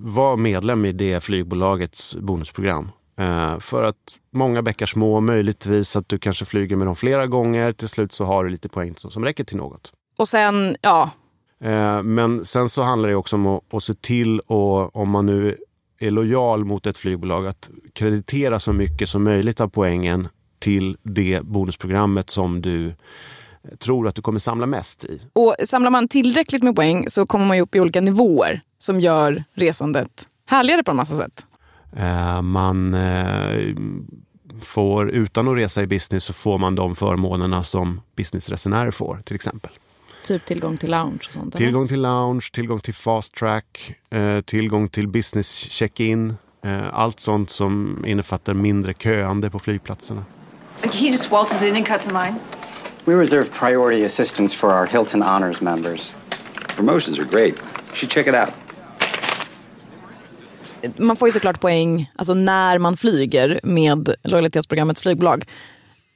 var 0.00 0.36
medlem 0.36 0.84
i 0.84 0.92
det 0.92 1.20
flygbolagets 1.20 2.16
bonusprogram. 2.16 2.90
Eh, 3.18 3.58
för 3.58 3.82
att 3.82 4.18
många 4.30 4.62
bäckar 4.62 4.86
små, 4.86 5.20
möjligtvis 5.20 5.96
att 5.96 6.08
du 6.08 6.18
kanske 6.18 6.44
flyger 6.44 6.76
med 6.76 6.86
dem 6.86 6.96
flera 6.96 7.26
gånger. 7.26 7.72
Till 7.72 7.88
slut 7.88 8.12
så 8.12 8.24
har 8.24 8.44
du 8.44 8.50
lite 8.50 8.68
poäng 8.68 8.94
som 8.96 9.24
räcker 9.24 9.44
till 9.44 9.56
något. 9.56 9.92
Och 10.18 10.28
sen, 10.28 10.76
ja. 10.80 11.10
Eh, 11.60 12.02
men 12.02 12.44
sen 12.44 12.68
så 12.68 12.82
handlar 12.82 13.08
det 13.08 13.14
också 13.14 13.36
om 13.36 13.46
att, 13.46 13.74
att 13.74 13.82
se 13.82 13.94
till, 13.94 14.40
och, 14.40 14.96
om 14.96 15.10
man 15.10 15.26
nu 15.26 15.56
är 15.98 16.10
lojal 16.10 16.64
mot 16.64 16.86
ett 16.86 16.96
flygbolag, 16.96 17.46
att 17.46 17.70
kreditera 17.92 18.60
så 18.60 18.72
mycket 18.72 19.08
som 19.08 19.24
möjligt 19.24 19.60
av 19.60 19.68
poängen 19.68 20.28
till 20.58 20.96
det 21.02 21.40
bonusprogrammet 21.42 22.30
som 22.30 22.62
du 22.62 22.94
tror 23.78 24.08
att 24.08 24.14
du 24.14 24.22
kommer 24.22 24.38
samla 24.38 24.66
mest 24.66 25.04
i. 25.04 25.20
Och 25.32 25.56
Samlar 25.64 25.90
man 25.90 26.08
tillräckligt 26.08 26.62
med 26.62 26.76
poäng 26.76 27.08
så 27.08 27.26
kommer 27.26 27.46
man 27.46 27.60
upp 27.60 27.74
i 27.74 27.80
olika 27.80 28.00
nivåer 28.00 28.60
som 28.78 29.00
gör 29.00 29.44
resandet 29.54 30.28
härligare 30.46 30.82
på 30.82 30.90
en 30.90 30.96
massa 30.96 31.16
sätt. 31.16 31.46
Eh, 31.96 32.42
man 32.42 32.94
eh, 32.94 33.74
får, 34.60 35.10
utan 35.10 35.48
att 35.48 35.56
resa 35.56 35.82
i 35.82 35.86
business, 35.86 36.24
så 36.24 36.32
får 36.32 36.58
man 36.58 36.74
de 36.74 36.96
förmånerna 36.96 37.62
som 37.62 38.00
businessresenärer 38.16 38.90
får 38.90 39.20
till 39.24 39.36
exempel. 39.36 39.70
Typ 40.24 40.44
tillgång 40.44 40.76
till 40.76 40.90
lounge 40.90 41.22
och 41.26 41.32
sånt? 41.32 41.56
Tillgång 41.56 41.82
eller? 41.82 41.88
till 41.88 42.02
lounge, 42.02 42.50
tillgång 42.52 42.80
till 42.80 42.94
fast 42.94 43.34
track, 43.34 43.94
eh, 44.10 44.40
tillgång 44.40 44.88
till 44.88 45.08
business 45.08 45.56
check-in. 45.56 46.36
Allt 46.92 47.20
sånt 47.20 47.50
som 47.50 48.04
innefattar 48.06 48.54
mindre 48.54 48.94
köande 48.94 49.50
på 49.50 49.58
flygplatserna. 49.58 50.24
He 50.82 51.08
just 51.08 51.30
waltzes 51.30 51.62
in 51.62 51.76
and 51.76 51.86
cuts 51.86 52.08
in 52.08 52.14
line. 52.14 52.34
We 53.06 53.14
reserve 53.14 53.44
priority 53.52 54.04
assistance 54.04 54.56
for 54.56 54.72
our 54.72 54.86
Hilton 54.86 55.22
Honors 55.22 55.60
members. 55.60 56.14
Promotions 56.76 57.18
are 57.18 57.24
great. 57.24 57.54
You 57.56 57.94
should 57.94 58.10
check 58.10 58.26
it 58.26 58.34
out. 58.34 58.54
Man 60.98 61.16
får 61.16 61.28
ju 61.28 61.32
såklart 61.32 61.60
poäng 61.60 62.10
alltså 62.16 62.34
när 62.34 62.78
man 62.78 62.96
flyger 62.96 63.60
med 63.62 64.14
lojalitetsprogrammets 64.22 65.00
flygbolag. 65.00 65.44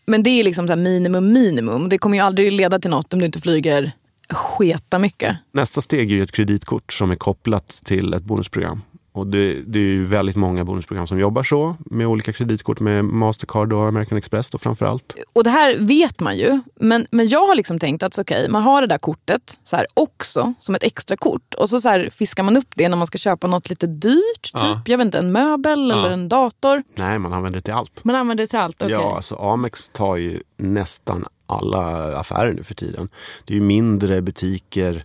Men 0.06 0.22
det 0.22 0.30
är 0.30 0.44
liksom 0.44 0.68
så 0.68 0.76
minimum 0.76 1.32
minimum. 1.32 1.88
Det 1.88 1.98
kommer 1.98 2.16
ju 2.16 2.22
aldrig 2.22 2.52
leda 2.52 2.78
till 2.78 2.90
något 2.90 3.12
om 3.12 3.18
du 3.18 3.26
inte 3.26 3.40
flyger 3.40 3.92
sketa 4.30 4.98
mycket. 4.98 5.36
Nästa 5.52 5.80
steg 5.80 6.12
är 6.12 6.16
ju 6.16 6.22
ett 6.22 6.32
kreditkort 6.32 6.92
som 6.92 7.10
är 7.10 7.16
kopplat 7.16 7.68
till 7.84 8.14
ett 8.14 8.22
bonusprogram. 8.22 8.82
Och 9.12 9.26
det, 9.26 9.54
det, 9.66 9.78
är 9.78 9.82
ju 9.82 10.04
väldigt 10.04 10.36
många 10.36 10.64
bonusprogram 10.64 11.06
som 11.06 11.18
jobbar 11.18 11.42
så 11.42 11.76
med 11.78 12.06
olika 12.06 12.32
kreditkort 12.32 12.80
med 12.80 13.04
Mastercard 13.04 13.72
och 13.72 13.86
American 13.86 14.18
Express 14.18 14.50
då 14.50 14.58
framförallt. 14.58 15.14
Och 15.32 15.44
det 15.44 15.50
här 15.50 15.76
vet 15.78 16.20
man 16.20 16.36
ju. 16.38 16.60
Men, 16.74 17.06
men 17.10 17.28
jag 17.28 17.46
har 17.46 17.54
liksom 17.54 17.78
tänkt 17.78 18.02
att 18.02 18.18
okay, 18.18 18.48
man 18.48 18.62
har 18.62 18.80
det 18.80 18.86
där 18.86 18.98
kortet 18.98 19.60
så 19.64 19.76
här, 19.76 19.86
också 19.94 20.54
som 20.58 20.74
ett 20.74 20.82
extra 20.82 21.16
kort 21.16 21.54
och 21.54 21.70
så, 21.70 21.80
så 21.80 21.88
här, 21.88 22.10
fiskar 22.12 22.42
man 22.42 22.56
upp 22.56 22.68
det 22.74 22.88
när 22.88 22.96
man 22.96 23.06
ska 23.06 23.18
köpa 23.18 23.46
något 23.46 23.70
lite 23.70 23.86
dyrt. 23.86 24.42
Typ, 24.42 24.52
ja. 24.54 24.82
jag 24.86 24.98
vet 24.98 25.04
inte, 25.04 25.18
en 25.18 25.32
möbel 25.32 25.90
ja. 25.90 25.98
eller 25.98 26.10
en 26.10 26.28
dator. 26.28 26.82
Nej, 26.94 27.18
man 27.18 27.32
använder 27.32 27.58
det 27.58 27.62
till 27.62 27.74
allt. 27.74 28.04
Man 28.04 28.16
använder 28.16 28.44
det 28.44 28.48
till 28.48 28.58
allt, 28.58 28.82
okay. 28.82 28.92
Ja, 28.92 29.16
alltså 29.16 29.34
Amex 29.34 29.88
tar 29.88 30.16
ju 30.16 30.40
nästan 30.56 31.24
alla 31.46 32.16
affärer 32.18 32.52
nu 32.52 32.62
för 32.62 32.74
tiden. 32.74 33.08
Det 33.44 33.52
är 33.52 33.54
ju 33.54 33.62
mindre 33.62 34.22
butiker 34.22 35.04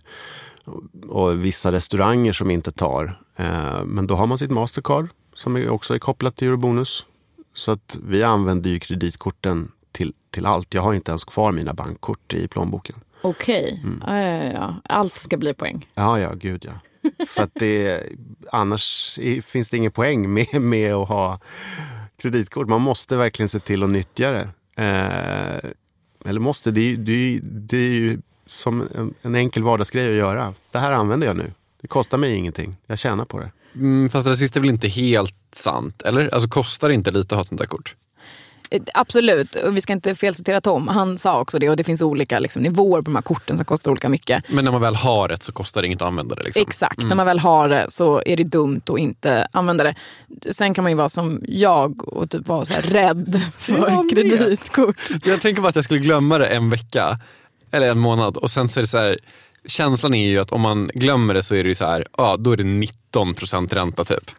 och 1.08 1.44
vissa 1.44 1.72
restauranger 1.72 2.32
som 2.32 2.50
inte 2.50 2.72
tar. 2.72 3.20
Eh, 3.36 3.84
men 3.84 4.06
då 4.06 4.14
har 4.14 4.26
man 4.26 4.38
sitt 4.38 4.50
Mastercard 4.50 5.08
som 5.34 5.68
också 5.70 5.94
är 5.94 5.98
kopplat 5.98 6.36
till 6.36 6.48
Eurobonus. 6.48 7.06
Så 7.54 7.70
att 7.70 7.98
vi 8.02 8.22
använder 8.22 8.70
ju 8.70 8.78
kreditkorten 8.78 9.72
till, 9.92 10.12
till 10.30 10.46
allt. 10.46 10.74
Jag 10.74 10.82
har 10.82 10.94
inte 10.94 11.10
ens 11.10 11.24
kvar 11.24 11.52
mina 11.52 11.74
bankkort 11.74 12.34
i 12.34 12.48
plånboken. 12.48 12.96
Okej, 13.22 13.80
mm. 13.84 14.02
ja, 14.06 14.18
ja, 14.18 14.52
ja. 14.52 14.74
allt 14.84 15.12
ska 15.12 15.36
bli 15.36 15.54
poäng. 15.54 15.88
Ja, 15.94 16.20
ja, 16.20 16.32
gud 16.34 16.64
ja. 16.64 16.72
För 17.26 17.42
att 17.42 17.54
det, 17.54 18.02
annars 18.52 19.18
finns 19.44 19.68
det 19.68 19.76
ingen 19.76 19.92
poäng 19.92 20.34
med, 20.34 20.62
med 20.62 20.94
att 20.94 21.08
ha 21.08 21.40
kreditkort. 22.16 22.68
Man 22.68 22.80
måste 22.80 23.16
verkligen 23.16 23.48
se 23.48 23.58
till 23.58 23.82
att 23.82 23.90
nyttja 23.90 24.30
det. 24.30 24.48
Eh, 24.76 25.70
eller 26.24 26.40
måste, 26.40 26.70
det, 26.70 26.96
det, 26.96 27.40
det 27.42 27.76
är 27.76 27.90
ju 27.90 28.20
som 28.46 28.88
en, 28.94 29.14
en 29.22 29.34
enkel 29.34 29.62
vardagsgrej 29.62 30.08
att 30.08 30.16
göra. 30.16 30.54
Det 30.70 30.78
här 30.78 30.92
använder 30.92 31.26
jag 31.26 31.36
nu. 31.36 31.52
Det 31.80 31.88
kostar 31.88 32.18
mig 32.18 32.34
ingenting. 32.34 32.76
Jag 32.86 32.98
tjänar 32.98 33.24
på 33.24 33.38
det. 33.38 33.50
Mm, 33.74 34.08
fast 34.08 34.26
det 34.26 34.36
sista 34.36 34.58
är 34.58 34.60
väl 34.60 34.70
inte 34.70 34.88
helt 34.88 35.38
sant? 35.52 36.02
Eller? 36.02 36.34
Alltså 36.34 36.48
kostar 36.48 36.88
det 36.88 36.94
inte 36.94 37.10
lite 37.10 37.34
att 37.34 37.36
ha 37.36 37.40
ett 37.40 37.48
sånt 37.48 37.60
där 37.60 37.66
kort? 37.66 37.96
Eh, 38.70 38.82
absolut, 38.94 39.54
och 39.54 39.76
vi 39.76 39.80
ska 39.80 39.92
inte 39.92 40.14
felcitera 40.14 40.60
Tom. 40.60 40.88
Han 40.88 41.18
sa 41.18 41.40
också 41.40 41.58
det 41.58 41.70
och 41.70 41.76
det 41.76 41.84
finns 41.84 42.02
olika 42.02 42.38
liksom, 42.38 42.62
nivåer 42.62 43.02
på 43.02 43.04
de 43.04 43.14
här 43.14 43.22
korten 43.22 43.56
som 43.56 43.64
kostar 43.64 43.90
olika 43.90 44.08
mycket. 44.08 44.44
Men 44.48 44.64
när 44.64 44.72
man 44.72 44.80
väl 44.80 44.94
har 44.94 45.28
ett 45.28 45.42
så 45.42 45.52
kostar 45.52 45.82
det 45.82 45.86
inget 45.86 46.02
att 46.02 46.08
använda 46.08 46.34
det? 46.34 46.42
Liksom. 46.42 46.62
Exakt, 46.62 46.98
mm. 46.98 47.08
när 47.08 47.16
man 47.16 47.26
väl 47.26 47.38
har 47.38 47.68
det 47.68 47.86
så 47.88 48.22
är 48.26 48.36
det 48.36 48.44
dumt 48.44 48.80
att 48.86 48.98
inte 48.98 49.48
använda 49.52 49.84
det. 49.84 49.94
Sen 50.50 50.74
kan 50.74 50.82
man 50.82 50.92
ju 50.92 50.96
vara 50.96 51.08
som 51.08 51.40
jag 51.48 52.08
och 52.08 52.30
typ 52.30 52.48
vara 52.48 52.64
så 52.64 52.74
rädd 52.82 53.40
för 53.56 54.10
kreditkort. 54.10 54.96
Jag 55.24 55.40
tänker 55.40 55.62
bara 55.62 55.68
att 55.68 55.76
jag 55.76 55.84
skulle 55.84 56.00
glömma 56.00 56.38
det 56.38 56.46
en 56.46 56.70
vecka 56.70 57.18
eller 57.70 57.88
en 57.88 57.98
månad 57.98 58.36
och 58.36 58.50
sen 58.50 58.68
så 58.68 58.80
är 58.80 58.82
det 58.82 58.88
så 58.88 58.98
här, 58.98 59.18
känslan 59.66 60.14
är 60.14 60.28
ju 60.28 60.38
att 60.38 60.52
om 60.52 60.60
man 60.60 60.90
glömmer 60.94 61.34
det 61.34 61.42
så 61.42 61.54
är 61.54 61.62
det 61.62 61.68
ju 61.68 61.74
så 61.74 61.84
här, 61.84 62.06
ja 62.16 62.36
då 62.36 62.52
är 62.52 62.56
det 62.56 62.64
19 62.64 63.34
procent 63.34 63.72
ränta 63.72 64.04
typ. 64.04 64.30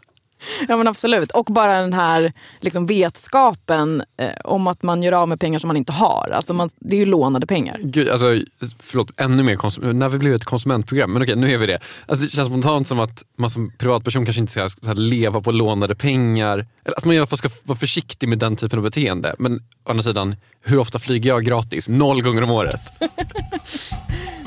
Ja 0.67 0.77
men 0.77 0.87
absolut. 0.87 1.31
Och 1.31 1.45
bara 1.45 1.81
den 1.81 1.93
här 1.93 2.33
liksom, 2.59 2.85
vetskapen 2.85 4.03
eh, 4.17 4.29
om 4.43 4.67
att 4.67 4.83
man 4.83 5.03
gör 5.03 5.11
av 5.11 5.29
med 5.29 5.39
pengar 5.39 5.59
som 5.59 5.67
man 5.67 5.77
inte 5.77 5.91
har. 5.91 6.31
Alltså 6.33 6.53
man, 6.53 6.69
det 6.79 6.95
är 6.95 6.99
ju 6.99 7.05
lånade 7.05 7.47
pengar. 7.47 7.79
Gud, 7.83 8.09
alltså, 8.09 8.41
förlåt, 8.79 9.11
ännu 9.17 9.43
mer 9.43 9.93
när 9.93 10.09
vi 10.09 10.17
blev 10.17 10.33
ett 10.33 10.45
konsumentprogram. 10.45 11.13
Men 11.13 11.21
okej, 11.21 11.35
nu 11.35 11.53
är 11.53 11.57
vi 11.57 11.65
det. 11.65 11.79
Alltså, 12.05 12.25
det 12.25 12.31
känns 12.31 12.47
spontant 12.47 12.87
som 12.87 12.99
att 12.99 13.23
man 13.37 13.49
som 13.49 13.71
privatperson 13.77 14.25
kanske 14.25 14.39
inte 14.39 14.51
ska, 14.51 14.69
ska 14.69 14.93
leva 14.93 15.41
på 15.41 15.51
lånade 15.51 15.95
pengar. 15.95 16.65
Eller 16.85 16.97
att 16.97 17.05
man 17.05 17.15
i 17.15 17.17
alla 17.17 17.27
fall 17.27 17.37
ska 17.37 17.49
vara 17.63 17.77
försiktig 17.77 18.29
med 18.29 18.37
den 18.37 18.55
typen 18.55 18.79
av 18.79 18.83
beteende. 18.83 19.35
Men 19.39 19.57
å 19.57 19.89
andra 19.89 20.03
sidan, 20.03 20.35
hur 20.61 20.79
ofta 20.79 20.99
flyger 20.99 21.29
jag 21.29 21.45
gratis? 21.45 21.89
Noll 21.89 22.21
gånger 22.21 22.41
om 22.41 22.51
året. 22.51 22.81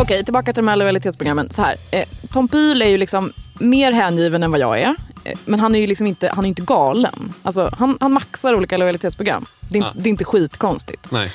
Okej, 0.00 0.24
tillbaka 0.24 0.52
till 0.52 0.64
de 0.64 0.68
här 0.68 0.76
lojalitetsprogrammen. 0.76 1.50
Så 1.50 1.62
här, 1.62 1.76
eh, 1.90 2.04
Tom 2.32 2.48
Pyl 2.48 2.82
är 2.82 2.88
ju 2.88 2.98
liksom 2.98 3.32
mer 3.58 3.92
hängiven 3.92 4.42
än 4.42 4.50
vad 4.50 4.60
jag 4.60 4.80
är. 4.80 4.94
Eh, 5.24 5.38
men 5.44 5.60
han 5.60 5.74
är 5.74 5.78
ju 5.78 5.86
liksom 5.86 6.06
inte, 6.06 6.30
han 6.34 6.44
är 6.44 6.48
inte 6.48 6.62
galen. 6.62 7.34
Alltså, 7.42 7.70
han, 7.78 7.98
han 8.00 8.12
maxar 8.12 8.54
olika 8.54 8.76
lojalitetsprogram. 8.76 9.46
Det 9.60 9.78
är, 9.78 9.82
ja. 9.82 9.92
det 9.94 10.08
är 10.08 10.10
inte 10.10 10.24
skitkonstigt. 10.24 11.10
Nej. 11.10 11.32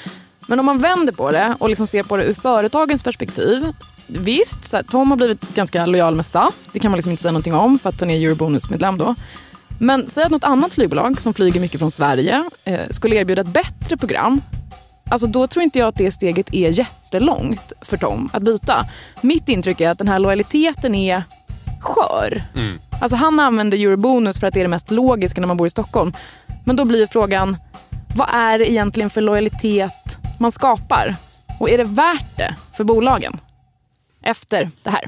Men 0.47 0.59
om 0.59 0.65
man 0.65 0.79
vänder 0.79 1.13
på 1.13 1.31
det 1.31 1.55
och 1.59 1.69
liksom 1.69 1.87
ser 1.87 2.03
på 2.03 2.17
det 2.17 2.23
ur 2.23 2.33
företagens 2.33 3.03
perspektiv 3.03 3.73
visst, 4.07 4.63
så 4.63 4.77
här, 4.77 4.83
Tom 4.83 5.09
har 5.09 5.17
blivit 5.17 5.55
ganska 5.55 5.85
lojal 5.85 6.15
med 6.15 6.25
SAS. 6.25 6.69
Det 6.73 6.79
kan 6.79 6.91
man 6.91 6.97
liksom 6.97 7.11
inte 7.11 7.21
säga 7.21 7.31
någonting 7.31 7.53
om 7.53 7.79
för 7.79 7.89
att 7.89 7.99
han 7.99 8.09
är 8.09 8.25
Eurobonus-medlem 8.25 8.97
då. 8.97 9.15
Men 9.79 10.09
säg 10.09 10.23
att 10.23 10.31
något 10.31 10.43
annat 10.43 10.73
flygbolag 10.73 11.21
som 11.21 11.33
flyger 11.33 11.59
mycket 11.59 11.79
från 11.79 11.91
Sverige 11.91 12.49
eh, 12.63 12.79
skulle 12.91 13.15
erbjuda 13.15 13.41
ett 13.41 13.47
bättre 13.47 13.97
program. 13.97 14.41
Alltså 15.09 15.27
då 15.27 15.47
tror 15.47 15.63
inte 15.63 15.79
jag 15.79 15.87
att 15.87 15.95
det 15.95 16.11
steget 16.11 16.53
är 16.53 16.69
jättelångt 16.69 17.73
för 17.81 17.97
Tom 17.97 18.29
att 18.33 18.43
byta. 18.43 18.85
Mitt 19.21 19.49
intryck 19.49 19.81
är 19.81 19.89
att 19.89 19.97
den 19.97 20.07
här 20.07 20.19
lojaliteten 20.19 20.95
är 20.95 21.23
skör. 21.79 22.43
Mm. 22.55 22.79
Alltså 23.01 23.15
han 23.15 23.39
använder 23.39 23.77
Eurobonus 23.77 24.39
för 24.39 24.47
att 24.47 24.53
det 24.53 24.59
är 24.59 24.63
det 24.63 24.69
mest 24.69 24.91
logiska 24.91 25.41
när 25.41 25.47
man 25.47 25.57
bor 25.57 25.67
i 25.67 25.69
Stockholm. 25.69 26.13
Men 26.65 26.75
då 26.75 26.85
blir 26.85 27.07
frågan, 27.07 27.57
vad 28.15 28.29
är 28.33 28.59
det 28.59 28.71
egentligen 28.71 29.09
för 29.09 29.21
lojalitet 29.21 30.17
man 30.39 30.51
skapar? 30.51 31.15
Och 31.59 31.69
är 31.69 31.77
det 31.77 31.83
värt 31.83 32.37
det 32.37 32.55
för 32.73 32.83
bolagen? 32.83 33.37
Efter 34.23 34.71
det 34.83 34.89
här. 34.89 35.07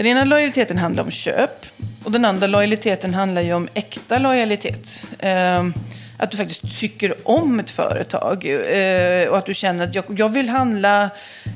Den 0.00 0.06
ena 0.06 0.24
lojaliteten 0.24 0.78
handlar 0.78 1.02
om 1.02 1.10
köp 1.10 1.66
och 2.04 2.12
den 2.12 2.24
andra 2.24 2.46
lojaliteten 2.46 3.14
handlar 3.14 3.42
ju 3.42 3.52
om 3.52 3.68
äkta 3.74 4.18
lojalitet. 4.18 5.06
Ehm, 5.18 5.74
att 6.16 6.30
du 6.30 6.36
faktiskt 6.36 6.80
tycker 6.80 7.14
om 7.28 7.60
ett 7.60 7.70
företag 7.70 8.46
eh, 8.46 9.28
och 9.28 9.38
att 9.38 9.46
du 9.46 9.54
känner 9.54 9.84
att 9.84 10.18
jag, 10.18 10.28
vill 10.28 10.48
handla 10.48 11.10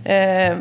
eh, 0.04 0.57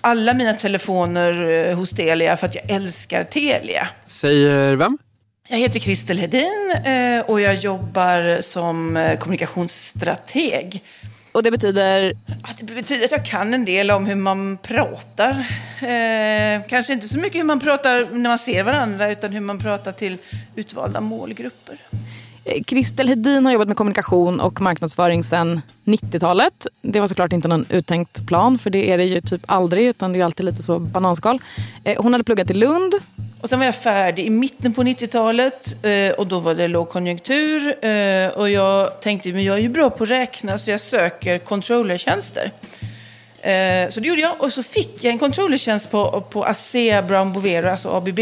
alla 0.00 0.34
mina 0.34 0.54
telefoner 0.54 1.50
eh, 1.50 1.76
hos 1.76 1.90
Telia 1.90 2.36
för 2.36 2.46
att 2.46 2.54
jag 2.54 2.70
älskar 2.70 3.24
Telia. 3.24 3.88
Säger 4.06 4.76
vem? 4.76 4.98
Jag 5.48 5.58
heter 5.58 5.80
Kristel 5.80 6.18
Hedin 6.18 6.74
eh, 6.84 7.20
och 7.30 7.40
jag 7.40 7.54
jobbar 7.54 8.42
som 8.42 8.98
kommunikationsstrateg. 9.20 10.82
Och 11.34 11.42
det 11.42 11.50
betyder, 11.50 12.12
det 12.60 12.74
betyder 12.74 13.04
att 13.04 13.10
jag 13.10 13.24
kan 13.26 13.54
en 13.54 13.64
del 13.64 13.90
om 13.90 14.06
hur 14.06 14.14
man 14.14 14.58
pratar. 14.62 15.30
Eh, 15.82 16.62
kanske 16.68 16.92
inte 16.92 17.08
så 17.08 17.18
mycket 17.18 17.38
hur 17.38 17.44
man 17.44 17.60
pratar 17.60 18.06
när 18.12 18.30
man 18.30 18.38
ser 18.38 18.62
varandra, 18.62 19.10
utan 19.12 19.32
hur 19.32 19.40
man 19.40 19.58
pratar 19.58 19.92
till 19.92 20.16
utvalda 20.56 21.00
målgrupper. 21.00 21.78
eh, 22.44 22.62
Kristel 22.62 23.08
Hedin 23.08 23.44
har 23.46 23.52
jobbat 23.52 23.68
med 23.68 23.76
kommunikation 23.76 24.40
och 24.40 24.60
marknadsföring 24.60 25.22
sedan 25.24 25.60
90-talet. 25.84 26.66
Det 26.82 27.00
var 27.00 27.06
såklart 27.06 27.32
inte 27.32 27.48
någon 27.48 27.66
uttänkt 27.68 28.26
plan, 28.26 28.58
för 28.58 28.70
det 28.70 28.90
är 28.90 28.98
det 28.98 29.04
ju 29.04 29.20
typ 29.20 29.42
aldrig, 29.46 29.86
utan 29.86 30.12
det 30.12 30.20
är 30.20 30.24
alltid 30.24 30.46
lite 30.46 30.62
så 30.62 30.78
bananskal. 30.78 31.38
Eh, 31.84 32.02
Hon 32.02 32.12
hade 32.12 32.24
pluggat 32.24 32.50
i 32.50 32.54
Lund. 32.54 32.94
Och 33.44 33.50
sen 33.50 33.58
var 33.58 33.66
jag 33.66 33.74
färdig 33.74 34.26
i 34.26 34.30
mitten 34.30 34.74
på 34.74 34.82
90-talet 34.82 35.84
eh, 35.84 36.10
och 36.10 36.26
då 36.26 36.40
var 36.40 36.54
det 36.54 36.68
lågkonjunktur. 36.68 37.84
Eh, 37.84 38.28
och 38.28 38.50
jag 38.50 39.00
tänkte, 39.00 39.32
men 39.32 39.44
jag 39.44 39.56
är 39.56 39.60
ju 39.60 39.68
bra 39.68 39.90
på 39.90 40.04
att 40.04 40.10
räkna 40.10 40.58
så 40.58 40.70
jag 40.70 40.80
söker 40.80 41.38
controllertjänster. 41.38 42.52
Eh, 43.40 43.90
så 43.90 44.00
det 44.00 44.08
gjorde 44.08 44.20
jag 44.20 44.40
och 44.40 44.52
så 44.52 44.62
fick 44.62 45.04
jag 45.04 45.12
en 45.12 45.18
controllertjänst 45.18 45.90
på, 45.90 46.20
på 46.20 46.44
ASEA 46.44 47.02
Brown 47.02 47.32
Bovero, 47.32 47.68
alltså 47.68 47.88
ABB. 47.88 48.20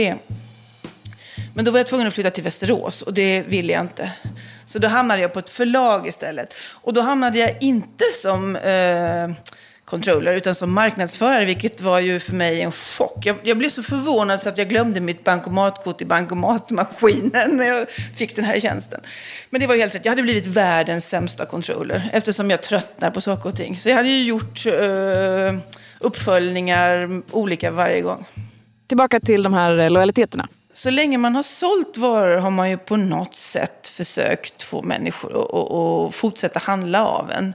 Men 1.54 1.64
då 1.64 1.70
var 1.70 1.78
jag 1.78 1.86
tvungen 1.86 2.06
att 2.06 2.14
flytta 2.14 2.30
till 2.30 2.44
Västerås 2.44 3.02
och 3.02 3.14
det 3.14 3.42
ville 3.42 3.72
jag 3.72 3.80
inte. 3.80 4.12
Så 4.64 4.78
då 4.78 4.88
hamnade 4.88 5.22
jag 5.22 5.32
på 5.32 5.38
ett 5.38 5.50
förlag 5.50 6.08
istället. 6.08 6.54
Och 6.68 6.94
då 6.94 7.00
hamnade 7.00 7.38
jag 7.38 7.56
inte 7.60 8.04
som 8.22 8.56
eh, 8.56 9.30
controller 9.92 10.34
utan 10.34 10.54
som 10.54 10.72
marknadsförare, 10.72 11.44
vilket 11.44 11.80
var 11.80 12.00
ju 12.00 12.20
för 12.20 12.32
mig 12.32 12.62
en 12.62 12.72
chock. 12.72 13.26
Jag, 13.26 13.36
jag 13.42 13.58
blev 13.58 13.68
så 13.68 13.82
förvånad 13.82 14.40
så 14.40 14.48
att 14.48 14.58
jag 14.58 14.68
glömde 14.68 15.00
mitt 15.00 15.24
bankomatkort 15.24 16.00
i 16.00 16.04
bankomatmaskinen 16.04 17.56
när 17.56 17.64
jag 17.64 17.86
fick 18.16 18.36
den 18.36 18.44
här 18.44 18.60
tjänsten. 18.60 19.00
Men 19.50 19.60
det 19.60 19.66
var 19.66 19.76
helt 19.76 19.94
rätt, 19.94 20.04
jag 20.04 20.12
hade 20.12 20.22
blivit 20.22 20.46
världens 20.46 21.08
sämsta 21.08 21.46
controller 21.46 22.10
eftersom 22.12 22.50
jag 22.50 22.62
tröttnar 22.62 23.10
på 23.10 23.20
saker 23.20 23.48
och 23.48 23.56
ting. 23.56 23.76
Så 23.76 23.88
jag 23.88 23.96
hade 23.96 24.08
ju 24.08 24.24
gjort 24.24 24.66
uh, 24.66 25.58
uppföljningar 26.00 27.22
olika 27.30 27.70
varje 27.70 28.00
gång. 28.00 28.24
Tillbaka 28.86 29.20
till 29.20 29.42
de 29.42 29.54
här 29.54 29.90
lojaliteterna. 29.90 30.48
Så 30.72 30.90
länge 30.90 31.18
man 31.18 31.34
har 31.34 31.42
sålt 31.42 31.96
varor 31.96 32.36
har 32.36 32.50
man 32.50 32.70
ju 32.70 32.78
på 32.78 32.96
något 32.96 33.34
sätt 33.34 33.88
försökt 33.88 34.62
få 34.62 34.82
människor 34.82 35.32
att 36.06 36.14
fortsätta 36.14 36.58
handla 36.58 37.06
av 37.06 37.30
en. 37.30 37.54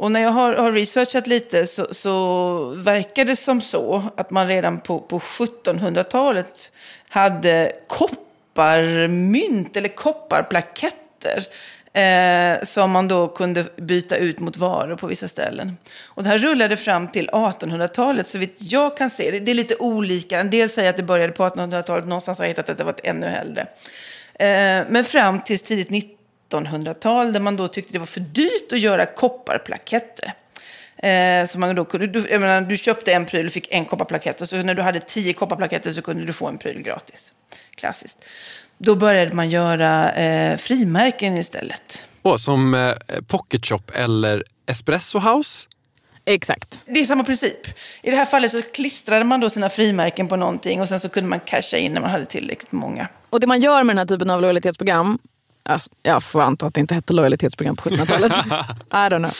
Och 0.00 0.12
när 0.12 0.20
jag 0.20 0.30
har, 0.30 0.52
har 0.54 0.72
researchat 0.72 1.26
lite 1.26 1.66
så, 1.66 1.94
så, 1.94 2.64
verkar 2.76 3.24
det 3.24 3.36
som 3.36 3.60
så 3.60 4.02
att 4.16 4.30
man 4.30 4.48
redan 4.48 4.80
på, 4.80 5.00
på 5.00 5.18
1700-talet 5.18 6.72
hade 7.08 7.72
kopparmynt 7.86 9.76
eller 9.76 9.88
kopparplaketter 9.88 11.46
eh, 11.92 12.64
som 12.64 12.90
man 12.90 13.08
då 13.08 13.28
kunde 13.28 13.64
byta 13.76 14.16
ut 14.16 14.40
mot 14.40 14.56
varor 14.56 14.96
på 14.96 15.06
vissa 15.06 15.28
ställen. 15.28 15.76
Och 16.02 16.22
det 16.22 16.28
här 16.28 16.38
rullade 16.38 16.76
fram 16.76 17.08
till 17.08 17.28
1800-talet, 17.28 18.28
så 18.28 18.38
vitt 18.38 18.56
jag 18.58 18.96
kan 18.96 19.10
se. 19.10 19.30
Det, 19.30 19.40
det 19.40 19.50
är 19.50 19.54
lite 19.54 19.76
olika. 19.76 20.40
En 20.40 20.50
del 20.50 20.70
säger 20.70 20.90
att 20.90 20.96
det 20.96 21.02
började 21.02 21.32
på 21.32 21.48
1800-talet, 21.48 22.06
någonstans 22.06 22.38
har 22.38 22.44
jag 22.44 22.50
hittat 22.50 22.70
att 22.70 22.78
det 22.78 22.84
var 22.84 22.94
ännu 23.02 23.26
äldre. 23.26 23.66
Eh, 24.34 24.86
men 24.88 25.04
fram 25.04 25.40
till 25.40 25.58
tidigt 25.58 25.90
19 25.90 26.19
1900-tal 26.50 27.32
där 27.32 27.40
man 27.40 27.56
då 27.56 27.68
tyckte 27.68 27.92
det 27.92 27.98
var 27.98 28.06
för 28.06 28.20
dyrt 28.20 28.72
att 28.72 28.80
göra 28.80 29.06
kopparplaketter. 29.06 30.32
Eh, 31.02 31.46
så 31.46 31.58
man 31.58 31.74
då 31.74 31.84
kunde, 31.84 32.06
du, 32.06 32.28
jag 32.30 32.40
menar, 32.40 32.60
du 32.60 32.76
köpte 32.76 33.12
en 33.12 33.26
pryl 33.26 33.46
och 33.46 33.52
fick 33.52 33.68
en 33.70 33.84
kopparplakett 33.84 34.40
och 34.40 34.48
så 34.48 34.56
när 34.56 34.74
du 34.74 34.82
hade 34.82 35.00
tio 35.00 35.32
kopparplaketter 35.32 35.92
så 35.92 36.02
kunde 36.02 36.24
du 36.24 36.32
få 36.32 36.48
en 36.48 36.58
pryl 36.58 36.82
gratis. 36.82 37.32
Klassiskt. 37.74 38.18
Då 38.78 38.96
började 38.96 39.34
man 39.34 39.50
göra 39.50 40.12
eh, 40.12 40.56
frimärken 40.56 41.38
istället. 41.38 42.04
Oh, 42.22 42.36
som 42.36 42.74
eh, 42.74 42.94
Pocket 43.26 43.66
Shop 43.66 43.82
eller 43.94 44.44
Espresso 44.66 45.18
House? 45.18 45.66
Exakt. 46.24 46.80
Det 46.86 47.00
är 47.00 47.04
samma 47.04 47.24
princip. 47.24 47.66
I 48.02 48.10
det 48.10 48.16
här 48.16 48.24
fallet 48.24 48.52
så 48.52 48.62
klistrade 48.62 49.24
man 49.24 49.40
då 49.40 49.50
sina 49.50 49.68
frimärken 49.68 50.28
på 50.28 50.36
någonting 50.36 50.80
och 50.80 50.88
sen 50.88 51.00
så 51.00 51.08
kunde 51.08 51.30
man 51.30 51.40
casha 51.40 51.76
in 51.76 51.94
när 51.94 52.00
man 52.00 52.10
hade 52.10 52.26
tillräckligt 52.26 52.72
många. 52.72 53.08
Och 53.30 53.40
det 53.40 53.46
man 53.46 53.60
gör 53.60 53.84
med 53.84 53.96
den 53.96 53.98
här 53.98 54.06
typen 54.06 54.30
av 54.30 54.40
lojalitetsprogram 54.40 55.18
Alltså, 55.62 55.90
jag 56.02 56.22
får 56.22 56.40
anta 56.40 56.66
att 56.66 56.74
det 56.74 56.80
inte 56.80 56.94
hette 56.94 57.12
lojalitetsprogram 57.12 57.76
på 57.76 57.90
1700-talet. 57.90 58.32
I 58.90 58.94
don't 58.94 59.18
know. 59.18 59.32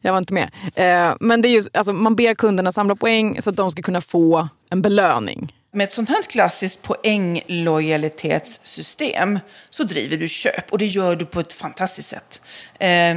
Jag 0.00 0.12
var 0.12 0.18
inte 0.18 0.34
med. 0.34 0.50
Eh, 0.74 1.14
men 1.20 1.42
det 1.42 1.48
är 1.48 1.50
just, 1.50 1.76
alltså, 1.76 1.92
man 1.92 2.16
ber 2.16 2.34
kunderna 2.34 2.72
samla 2.72 2.96
poäng 2.96 3.42
så 3.42 3.50
att 3.50 3.56
de 3.56 3.70
ska 3.70 3.82
kunna 3.82 4.00
få 4.00 4.48
en 4.70 4.82
belöning. 4.82 5.52
Med 5.72 5.84
ett 5.84 5.92
sånt 5.92 6.08
här 6.08 6.22
klassiskt 6.22 6.82
poänglojalitetetssystem 6.82 9.38
så 9.70 9.84
driver 9.84 10.16
du 10.16 10.28
köp 10.28 10.72
och 10.72 10.78
det 10.78 10.86
gör 10.86 11.16
du 11.16 11.26
på 11.26 11.40
ett 11.40 11.52
fantastiskt 11.52 12.08
sätt. 12.08 12.40
Eh, 12.78 13.16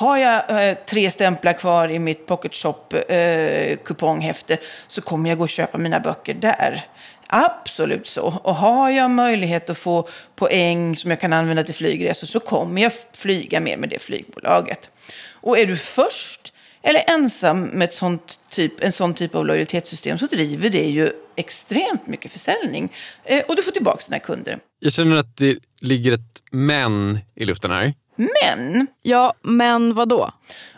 har 0.00 0.16
jag 0.16 0.68
eh, 0.68 0.76
tre 0.86 1.10
stämplar 1.10 1.52
kvar 1.52 1.88
i 1.88 1.98
mitt 1.98 2.26
Pocket 2.26 2.54
Shop 2.54 2.94
eh, 3.08 3.76
kuponghäfte 3.76 4.58
så 4.86 5.02
kommer 5.02 5.28
jag 5.28 5.38
gå 5.38 5.44
och 5.44 5.50
köpa 5.50 5.78
mina 5.78 6.00
böcker 6.00 6.34
där. 6.34 6.84
Absolut 7.26 8.08
så. 8.08 8.22
Och 8.22 8.54
har 8.54 8.90
jag 8.90 9.10
möjlighet 9.10 9.70
att 9.70 9.78
få 9.78 10.08
poäng 10.36 10.96
som 10.96 11.10
jag 11.10 11.20
kan 11.20 11.32
använda 11.32 11.62
till 11.62 11.74
flygresor 11.74 12.26
så 12.26 12.40
kommer 12.40 12.82
jag 12.82 12.92
flyga 13.12 13.60
mer 13.60 13.76
med 13.76 13.88
det 13.88 13.98
flygbolaget. 13.98 14.90
Och 15.32 15.58
är 15.58 15.66
du 15.66 15.76
först 15.76 16.52
eller 16.82 17.04
ensam 17.06 17.62
med 17.62 17.88
ett 17.88 17.94
sånt 17.94 18.38
typ, 18.50 18.84
en 18.84 18.92
sån 18.92 19.14
typ 19.14 19.34
av 19.34 19.46
lojalitetssystem 19.46 20.18
så 20.18 20.26
driver 20.26 20.70
det 20.70 20.84
ju 20.84 21.12
extremt 21.36 22.06
mycket 22.06 22.32
försäljning. 22.32 22.92
Eh, 23.24 23.42
och 23.48 23.56
du 23.56 23.62
får 23.62 23.72
tillbaka 23.72 24.04
dina 24.08 24.18
kunder. 24.18 24.58
Jag 24.78 24.92
känner 24.92 25.16
att 25.16 25.36
det 25.36 25.58
ligger 25.80 26.12
ett 26.12 26.42
men 26.50 27.18
i 27.34 27.44
luften 27.44 27.70
här. 27.70 27.94
Men? 28.42 28.86
Ja, 29.02 29.34
men 29.42 29.94
vad 29.94 30.08
då? 30.08 30.30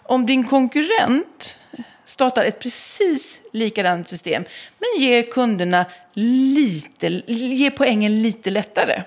Om 0.02 0.26
din 0.26 0.44
konkurrent 0.44 1.58
startar 2.04 2.44
ett 2.44 2.58
precis 2.58 3.40
likadant 3.52 4.08
system, 4.08 4.44
men 4.78 5.04
ger 5.04 5.22
kunderna 5.22 5.84
lite, 6.14 7.22
ger 7.26 7.70
poängen 7.70 8.22
lite 8.22 8.50
lättare. 8.50 9.02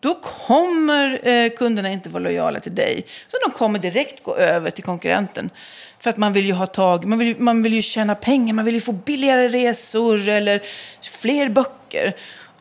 Då 0.00 0.14
kommer 0.14 1.28
eh, 1.28 1.50
kunderna 1.50 1.92
inte 1.92 2.08
vara 2.08 2.22
lojala 2.22 2.60
till 2.60 2.74
dig, 2.74 3.04
så 3.28 3.36
de 3.46 3.52
kommer 3.52 3.78
direkt 3.78 4.22
gå 4.22 4.36
över 4.36 4.70
till 4.70 4.84
konkurrenten. 4.84 5.50
För 5.98 6.10
att 6.10 6.16
man 6.16 6.32
vill 6.32 6.46
ju 6.46 6.52
ha 6.52 6.66
tag, 6.66 7.04
man 7.04 7.18
vill, 7.18 7.36
man 7.38 7.62
vill 7.62 7.74
ju 7.74 7.82
tjäna 7.82 8.14
pengar, 8.14 8.54
man 8.54 8.64
vill 8.64 8.74
ju 8.74 8.80
få 8.80 8.92
billigare 8.92 9.48
resor 9.48 10.28
eller 10.28 10.62
fler 11.02 11.48
böcker. 11.48 12.16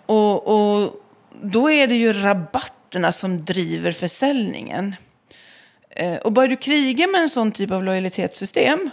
Och, 0.05 0.47
och 0.47 0.93
då 1.41 1.71
är 1.71 1.87
det 1.87 1.95
ju 1.95 2.13
rabatterna 2.89 3.11
som 3.11 3.45
driver 3.45 3.91
försäljningen. 3.91 4.95
Eh, 5.89 6.15
och 6.15 6.31
börjar 6.31 6.49
du 6.49 6.57
kriga 6.57 7.07
med 7.07 7.21
en 7.21 7.29
sån 7.29 7.51
typ 7.51 7.71
av 7.71 7.83
lojalitetssystem 7.83 8.89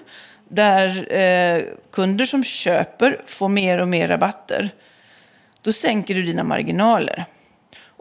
där 0.48 1.12
eh, 1.12 1.62
kunder 1.92 2.26
som 2.26 2.44
köper 2.44 3.22
får 3.26 3.48
mer 3.48 3.80
och 3.80 3.88
mer 3.88 4.08
rabatter, 4.08 4.70
då 5.62 5.72
sänker 5.72 6.14
du 6.14 6.22
dina 6.22 6.44
marginaler. 6.44 7.24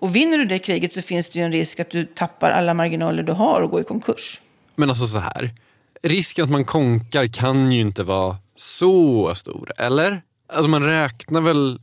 Och 0.01 0.15
vinner 0.15 0.38
du 0.38 0.45
det 0.45 0.60
kriget 0.60 0.93
så 0.93 1.01
finns 1.01 1.29
det 1.29 1.39
ju 1.39 1.45
en 1.45 1.51
risk 1.51 1.79
att 1.79 1.91
du 1.91 2.05
tappar 2.05 2.51
alla 2.51 2.73
marginaler 2.73 3.23
du 3.23 3.34
har 3.34 3.62
och 3.62 3.71
går 3.71 3.81
i 3.81 3.84
konkurs. 3.84 4.41
Men 4.75 4.89
alltså 4.89 5.05
så 5.05 5.19
här, 5.19 5.49
risken 6.03 6.43
att 6.43 6.51
man 6.51 6.65
konkar 6.65 7.27
kan 7.27 7.71
ju 7.71 7.81
inte 7.81 8.03
vara 8.03 8.38
så 8.55 9.36
stor, 9.36 9.71
eller? 9.77 10.21
Alltså 10.53 10.69
man 10.69 10.84
räknar 10.84 11.41
väl 11.41 11.79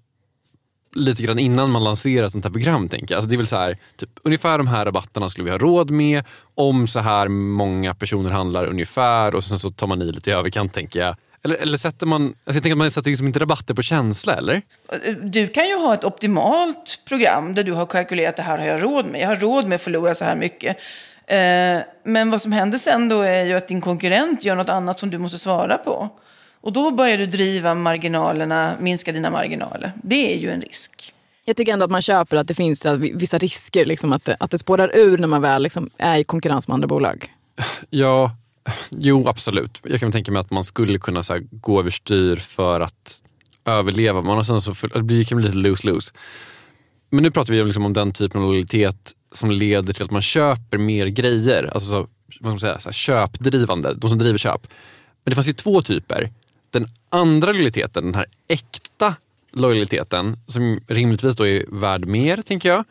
lite 0.94 1.22
grann 1.22 1.38
innan 1.38 1.70
man 1.70 1.84
lanserar 1.84 2.26
ett 2.26 2.32
sånt 2.32 2.44
här 2.44 2.52
program. 2.52 2.88
Tänker 2.88 3.14
jag. 3.14 3.16
Alltså 3.16 3.28
det 3.28 3.34
är 3.34 3.38
väl 3.38 3.46
så 3.46 3.56
här, 3.56 3.76
typ, 3.98 4.10
ungefär 4.22 4.58
de 4.58 4.66
här 4.66 4.84
rabatterna 4.84 5.28
skulle 5.28 5.44
vi 5.44 5.50
ha 5.50 5.58
råd 5.58 5.90
med 5.90 6.24
om 6.54 6.86
så 6.86 7.00
här 7.00 7.28
många 7.28 7.94
personer 7.94 8.30
handlar 8.30 8.66
ungefär 8.66 9.34
och 9.34 9.44
sen 9.44 9.58
så 9.58 9.70
tar 9.70 9.86
man 9.86 10.02
i 10.02 10.12
lite 10.12 10.30
i 10.30 10.32
överkant 10.32 10.72
tänker 10.72 11.00
jag. 11.00 11.16
Eller, 11.44 11.56
eller 11.56 11.78
sätter 11.78 12.06
man, 12.06 12.22
alltså 12.22 12.38
jag 12.44 12.54
tänker 12.54 12.72
att 12.72 12.78
man 12.78 12.90
sätter 12.90 13.10
liksom 13.10 13.26
inte 13.26 13.38
rabatter 13.38 13.74
på 13.74 13.82
känsla 13.82 14.34
eller? 14.34 14.62
Du 15.22 15.48
kan 15.48 15.68
ju 15.68 15.76
ha 15.76 15.94
ett 15.94 16.04
optimalt 16.04 17.00
program 17.08 17.54
där 17.54 17.64
du 17.64 17.72
har 17.72 17.86
kalkylerat 17.86 18.36
det 18.36 18.42
här 18.42 18.58
har 18.58 18.66
jag 18.66 18.82
råd 18.82 19.06
med. 19.06 19.20
Jag 19.20 19.28
har 19.28 19.36
råd 19.36 19.66
med 19.66 19.76
att 19.76 19.82
förlora 19.82 20.14
så 20.14 20.24
här 20.24 20.36
mycket. 20.36 20.76
Eh, 21.26 21.78
men 22.04 22.30
vad 22.30 22.42
som 22.42 22.52
händer 22.52 22.78
sen 22.78 23.08
då 23.08 23.20
är 23.20 23.44
ju 23.44 23.54
att 23.54 23.68
din 23.68 23.80
konkurrent 23.80 24.44
gör 24.44 24.56
något 24.56 24.68
annat 24.68 24.98
som 24.98 25.10
du 25.10 25.18
måste 25.18 25.38
svara 25.38 25.78
på. 25.78 26.08
Och 26.62 26.72
då 26.72 26.90
börjar 26.90 27.18
du 27.18 27.26
driva 27.26 27.74
marginalerna, 27.74 28.74
minska 28.80 29.12
dina 29.12 29.30
marginaler. 29.30 29.92
Det 30.02 30.34
är 30.34 30.38
ju 30.38 30.50
en 30.50 30.60
risk. 30.60 31.14
Jag 31.44 31.56
tycker 31.56 31.72
ändå 31.72 31.84
att 31.84 31.90
man 31.90 32.02
köper 32.02 32.36
att 32.36 32.48
det 32.48 32.54
finns 32.54 32.86
vissa 33.14 33.38
risker, 33.38 33.84
liksom 33.86 34.12
att, 34.12 34.24
det, 34.24 34.36
att 34.40 34.50
det 34.50 34.58
spårar 34.58 34.90
ur 34.94 35.18
när 35.18 35.28
man 35.28 35.42
väl 35.42 35.62
liksom 35.62 35.90
är 35.98 36.18
i 36.18 36.24
konkurrens 36.24 36.68
med 36.68 36.74
andra 36.74 36.88
bolag. 36.88 37.32
Ja, 37.90 38.36
jo 38.90 39.28
absolut. 39.28 39.80
Jag 39.82 40.00
kan 40.00 40.12
tänka 40.12 40.32
mig 40.32 40.40
att 40.40 40.50
man 40.50 40.64
skulle 40.64 40.98
kunna 40.98 41.22
så 41.22 41.32
här, 41.32 41.42
gå 41.50 41.80
överstyr 41.80 42.36
för 42.36 42.80
att 42.80 43.22
överleva. 43.64 44.22
Man 44.22 44.36
har 44.36 44.60
så 44.60 44.74
för, 44.74 45.02
det 45.02 45.24
kan 45.24 45.38
bli 45.38 45.46
lite 45.46 45.58
lose-lose. 45.58 46.12
Men 47.10 47.22
nu 47.22 47.30
pratar 47.30 47.54
vi 47.54 47.64
liksom 47.64 47.86
om 47.86 47.92
den 47.92 48.12
typen 48.12 48.40
av 48.40 48.46
lojalitet 48.46 49.12
som 49.32 49.50
leder 49.50 49.92
till 49.92 50.02
att 50.02 50.10
man 50.10 50.22
köper 50.22 50.78
mer 50.78 51.06
grejer. 51.06 51.70
Alltså 51.74 51.90
så, 51.90 51.96
vad 51.96 52.08
ska 52.40 52.48
man 52.48 52.60
säga, 52.60 52.80
så 52.80 52.88
här, 52.88 52.92
köpdrivande, 52.92 53.94
de 53.94 54.10
som 54.10 54.18
driver 54.18 54.38
köp. 54.38 54.66
Men 55.24 55.30
det 55.30 55.34
fanns 55.34 55.48
ju 55.48 55.52
två 55.52 55.80
typer. 55.80 56.30
Den 56.72 56.88
andra 57.08 57.52
lojaliteten, 57.52 58.04
den 58.04 58.14
här 58.14 58.26
äkta 58.48 59.14
lojaliteten, 59.52 60.36
som 60.46 60.80
rimligtvis 60.86 61.36
då 61.36 61.46
är 61.46 61.64
värd 61.68 62.04
mer, 62.06 62.36
tänker 62.36 62.68
jag. 62.68 62.84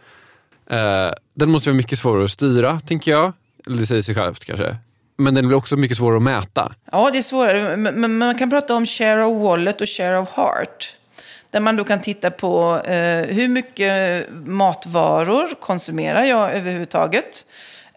Eh, 0.70 1.14
den 1.34 1.50
måste 1.50 1.70
vara 1.70 1.78
mycket 1.78 2.00
svårare 2.00 2.26
att 2.26 2.32
styra, 2.32 2.80
tänker 2.80 3.12
jag. 3.12 3.34
Eller 3.68 3.78
det 3.78 3.86
säger 3.86 4.02
sig 4.02 4.16
självt 4.16 4.46
kanske. 4.46 4.78
Men 5.18 5.36
den 5.36 5.48
blir 5.48 5.58
också 5.58 5.78
mycket 5.78 5.98
svårare 5.98 6.18
att 6.18 6.24
mäta. 6.24 6.74
Ja, 6.92 7.12
det 7.12 7.18
är 7.18 7.22
svårare. 7.22 7.78
Men 7.78 8.18
man 8.18 8.38
kan 8.38 8.50
prata 8.50 8.76
om 8.76 8.86
share 8.86 9.26
of 9.26 9.44
wallet 9.44 9.82
och 9.82 9.90
share 9.90 10.20
of 10.20 10.30
heart. 10.30 10.96
Där 11.52 11.60
man 11.60 11.76
då 11.76 11.84
kan 11.84 12.02
titta 12.02 12.32
på 12.32 12.82
eh, 12.86 13.26
hur 13.36 13.48
mycket 13.48 14.28
matvaror 14.46 15.62
konsumerar 15.62 16.24
jag 16.24 16.54
överhuvudtaget. 16.54 17.46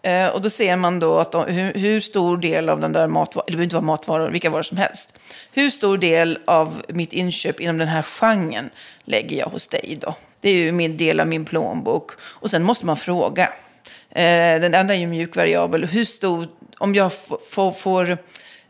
Eh, 0.05 0.27
och 0.27 0.41
då 0.41 0.49
ser 0.49 0.75
man 0.75 0.99
då 0.99 1.19
att 1.19 1.31
de, 1.31 1.45
hur, 1.45 1.73
hur, 1.73 2.01
stor 2.01 2.37
del 2.37 2.69
av 2.69 2.79
den 2.79 2.91
där 2.91 3.07
matvaran, 3.07 3.45
det 3.47 3.51
behöver 3.51 3.63
inte 3.63 3.75
vara 3.75 3.85
matvaror, 3.85 4.29
vilka 4.29 4.49
varor 4.49 4.63
som 4.63 4.77
helst. 4.77 5.13
Hur 5.53 5.69
stor 5.69 5.97
del 5.97 6.39
av 6.45 6.81
mitt 6.87 7.13
inköp 7.13 7.59
inom 7.59 7.77
den 7.77 7.87
här 7.87 8.01
genren 8.01 8.69
lägger 9.05 9.37
jag 9.37 9.45
hos 9.45 9.67
dig 9.67 9.97
då? 10.01 10.15
Det 10.41 10.49
är 10.49 10.53
ju 10.53 10.71
min 10.71 10.97
del 10.97 11.19
av 11.19 11.27
min 11.27 11.45
plånbok. 11.45 12.11
Och 12.21 12.51
sen 12.51 12.63
måste 12.63 12.85
man 12.85 12.97
fråga. 12.97 13.43
Eh, 14.09 14.59
den 14.61 14.75
andra 14.75 14.95
är 14.95 14.99
ju 14.99 15.07
mjuk 15.07 15.35
variabel. 15.35 15.85
Hur 15.85 16.05
stor, 16.05 16.47
om 16.77 16.95
jag 16.95 17.11
får, 17.49 17.71
får 17.71 18.11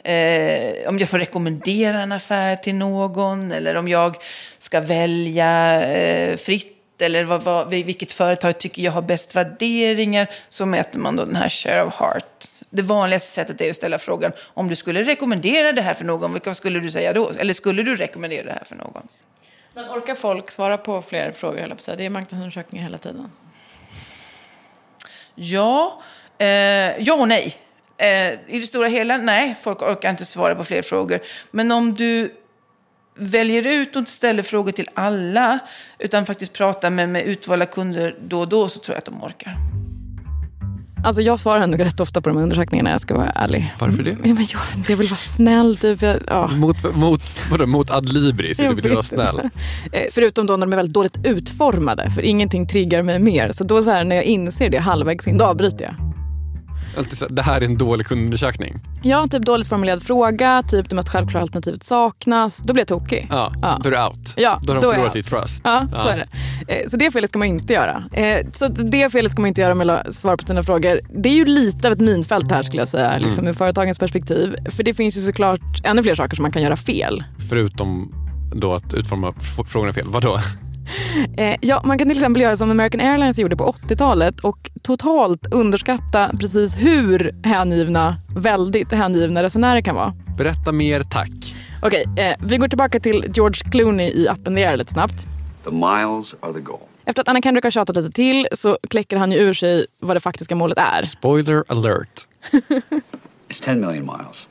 eh, 0.03 0.89
om 0.89 0.99
jag 0.99 1.09
får 1.09 1.19
rekommendera 1.19 2.01
en 2.01 2.11
affär 2.11 2.55
till 2.55 2.75
någon 2.75 3.51
eller 3.51 3.75
om 3.75 3.87
jag 3.87 4.15
ska 4.57 4.81
välja 4.81 5.81
eh, 5.85 6.37
fritt 6.37 6.74
eller 7.01 7.23
vad, 7.23 7.43
vad, 7.43 7.69
vilket 7.69 8.11
företag 8.11 8.57
tycker 8.57 8.81
jag 8.81 8.91
har 8.91 9.01
bäst 9.01 9.35
värderingar, 9.35 10.27
så 10.49 10.65
mäter 10.65 10.99
man 10.99 11.15
då 11.15 11.25
den 11.25 11.35
här 11.35 11.49
share 11.49 11.83
of 11.83 11.93
heart. 11.93 12.45
Det 12.69 12.81
vanligaste 12.81 13.31
sättet 13.31 13.61
är 13.61 13.69
att 13.69 13.75
ställa 13.75 13.99
frågan, 13.99 14.31
om 14.53 14.67
du 14.67 14.75
skulle 14.75 15.03
rekommendera 15.03 15.71
det 15.71 15.81
här 15.81 15.93
för 15.93 16.05
någon, 16.05 16.39
vad 16.45 16.57
skulle 16.57 16.79
du 16.79 16.91
säga 16.91 17.13
då? 17.13 17.31
Eller 17.39 17.53
skulle 17.53 17.83
du 17.83 17.95
rekommendera 17.95 18.43
det 18.43 18.51
här 18.51 18.65
för 18.65 18.75
någon? 18.75 19.07
Men 19.73 19.89
orkar 19.89 20.15
folk 20.15 20.51
svara 20.51 20.77
på 20.77 21.01
fler 21.01 21.31
frågor? 21.31 21.59
Eller 21.59 21.97
det 21.97 22.05
är 22.05 22.09
marknadsundersökningar 22.09 22.83
hela 22.83 22.97
tiden. 22.97 23.31
Ja, 25.35 26.01
eh, 26.37 26.47
ja 26.97 27.13
och 27.13 27.27
nej. 27.27 27.55
Eh, 27.97 28.33
I 28.47 28.59
det 28.59 28.67
stora 28.67 28.87
hela, 28.87 29.17
nej, 29.17 29.55
folk 29.61 29.81
orkar 29.81 30.09
inte 30.09 30.25
svara 30.25 30.55
på 30.55 30.63
fler 30.63 30.81
frågor. 30.81 31.19
Men 31.51 31.71
om 31.71 31.93
du 31.93 32.35
väljer 33.15 33.67
ut 33.67 33.95
och 33.95 33.99
inte 33.99 34.11
ställer 34.11 34.43
frågor 34.43 34.71
till 34.71 34.89
alla, 34.93 35.59
utan 35.99 36.25
faktiskt 36.25 36.53
pratar 36.53 36.89
med, 36.89 37.09
med 37.09 37.25
utvalda 37.25 37.65
kunder 37.65 38.15
då 38.27 38.39
och 38.39 38.47
då, 38.47 38.69
så 38.69 38.79
tror 38.79 38.95
jag 38.95 38.97
att 38.97 39.05
de 39.05 39.23
orkar. 39.23 39.57
Alltså 41.05 41.21
jag 41.21 41.39
svarar 41.39 41.61
ändå 41.61 41.77
rätt 41.77 41.99
ofta 41.99 42.21
på 42.21 42.29
de 42.29 42.37
undersökningarna, 42.37 42.89
jag 42.89 43.01
ska 43.01 43.15
vara 43.15 43.29
ärlig. 43.29 43.73
Varför 43.79 44.03
det? 44.03 44.17
Men 44.19 44.29
jag, 44.29 44.61
jag 44.87 44.97
vill 44.97 45.07
vara 45.07 45.17
snäll. 45.17 45.77
Typ. 45.77 46.01
Jag, 46.01 46.17
ja. 46.27 46.47
Mot, 46.47 46.95
mot, 46.95 47.21
vadå, 47.51 47.65
mot 47.65 47.91
Adlibris? 47.91 48.57
Du 48.57 48.75
vill 48.75 48.91
vara 48.91 49.03
snäll? 49.03 49.39
Eh, 49.91 50.01
förutom 50.11 50.47
då 50.47 50.57
när 50.57 50.65
de 50.65 50.73
är 50.73 50.77
väldigt 50.77 50.93
dåligt 50.93 51.17
utformade, 51.23 52.09
för 52.09 52.21
ingenting 52.21 52.67
triggar 52.67 53.03
mig 53.03 53.19
mer. 53.19 53.51
Så 53.51 53.63
då 53.63 53.81
så 53.81 53.91
här, 53.91 54.03
när 54.03 54.15
jag 54.15 54.25
inser 54.25 54.69
det 54.69 54.77
halvvägs 54.77 55.27
in, 55.27 55.37
då 55.37 55.45
avbryter 55.45 55.85
jag. 55.85 56.15
Det 57.29 57.41
här 57.41 57.61
är 57.61 57.65
en 57.65 57.77
dålig 57.77 58.07
kundundersökning? 58.07 58.79
Ja, 59.03 59.27
typ 59.31 59.45
dåligt 59.45 59.67
formulerad 59.67 60.03
fråga, 60.03 60.63
typ 60.67 60.89
det 60.89 60.95
mest 60.95 61.09
självklara 61.09 61.41
alternativet 61.41 61.83
saknas. 61.83 62.57
Då 62.57 62.73
blir 62.73 62.81
jag 62.81 62.87
tokig. 62.87 63.27
Ja, 63.29 63.53
ja. 63.61 63.79
då 63.83 63.89
är 63.89 63.91
du 63.91 64.03
out. 64.03 64.33
Ja, 64.37 64.59
då 64.63 64.73
har 64.73 64.81
de 64.81 64.93
förlorat 64.93 65.13
ditt 65.13 65.27
trust. 65.27 65.61
Ja, 65.63 65.87
ja, 65.91 65.97
så 65.97 66.07
är 66.07 66.17
det. 66.17 66.27
Eh, 66.73 66.87
så 66.87 66.97
det 66.97 67.11
felet 67.11 67.29
ska 67.29 67.39
man 67.39 67.47
inte 67.47 67.73
göra. 67.73 68.03
Eh, 68.13 68.47
så 68.51 68.67
det 68.67 69.11
felet 69.11 69.31
ska 69.31 69.41
man 69.41 69.47
inte 69.47 69.61
göra 69.61 69.75
med 69.75 69.89
att 69.89 70.13
svara 70.13 70.37
på 70.37 70.47
sina 70.47 70.63
frågor. 70.63 71.01
Det 71.21 71.29
är 71.29 71.33
ju 71.33 71.45
lite 71.45 71.87
av 71.87 71.93
ett 71.93 71.99
minfält 71.99 72.51
här 72.51 72.63
skulle 72.63 72.81
jag 72.81 72.87
säga, 72.87 73.17
liksom, 73.17 73.39
mm. 73.39 73.47
ur 73.47 73.53
företagens 73.53 73.99
perspektiv. 73.99 74.55
För 74.71 74.83
det 74.83 74.93
finns 74.93 75.17
ju 75.17 75.21
såklart 75.21 75.81
ännu 75.83 76.03
fler 76.03 76.15
saker 76.15 76.35
som 76.35 76.43
man 76.43 76.51
kan 76.51 76.61
göra 76.61 76.77
fel. 76.77 77.23
Förutom 77.49 78.13
då 78.55 78.73
att 78.73 78.93
utforma 78.93 79.33
frågorna 79.67 79.93
fel. 79.93 80.05
Vadå? 80.07 80.39
Eh, 81.37 81.57
ja, 81.61 81.81
man 81.85 81.97
kan 81.97 82.07
till 82.07 82.17
exempel 82.17 82.41
göra 82.41 82.55
som 82.55 82.71
American 82.71 83.01
Airlines 83.01 83.39
gjorde 83.39 83.55
på 83.55 83.71
80-talet 83.71 84.39
och 84.39 84.69
totalt 84.81 85.53
underskatta 85.53 86.31
precis 86.39 86.75
hur 86.77 87.35
hängivna, 87.43 88.15
väldigt 88.35 88.91
hängivna 88.91 89.43
resenärer 89.43 89.81
kan 89.81 89.95
vara. 89.95 90.13
Berätta 90.37 90.71
mer 90.71 91.01
tack. 91.01 91.55
Okej, 91.81 92.05
eh, 92.17 92.35
vi 92.47 92.57
går 92.57 92.67
tillbaka 92.67 92.99
till 92.99 93.25
George 93.35 93.71
Clooney 93.71 94.07
i 94.11 94.27
Up 94.27 94.47
in 94.47 94.55
the 94.55 94.63
air 94.65 94.77
lite 94.77 94.93
snabbt. 94.93 95.25
The 95.63 95.71
miles 95.71 96.35
are 96.39 96.53
the 96.53 96.59
goal. 96.59 96.79
Efter 97.05 97.21
att 97.21 97.27
Anna 97.27 97.41
Kendrick 97.41 97.63
har 97.63 97.71
tjatat 97.71 97.95
lite 97.95 98.11
till 98.11 98.47
så 98.51 98.77
kläcker 98.89 99.17
han 99.17 99.31
ju 99.31 99.37
ur 99.37 99.53
sig 99.53 99.85
vad 99.99 100.15
det 100.15 100.19
faktiska 100.19 100.55
målet 100.55 100.77
är. 100.77 101.03
Spoiler 101.03 101.63
alert. 101.67 102.27
It's 103.49 103.63
10 103.63 103.75
million 103.75 104.05
miles. 104.05 104.47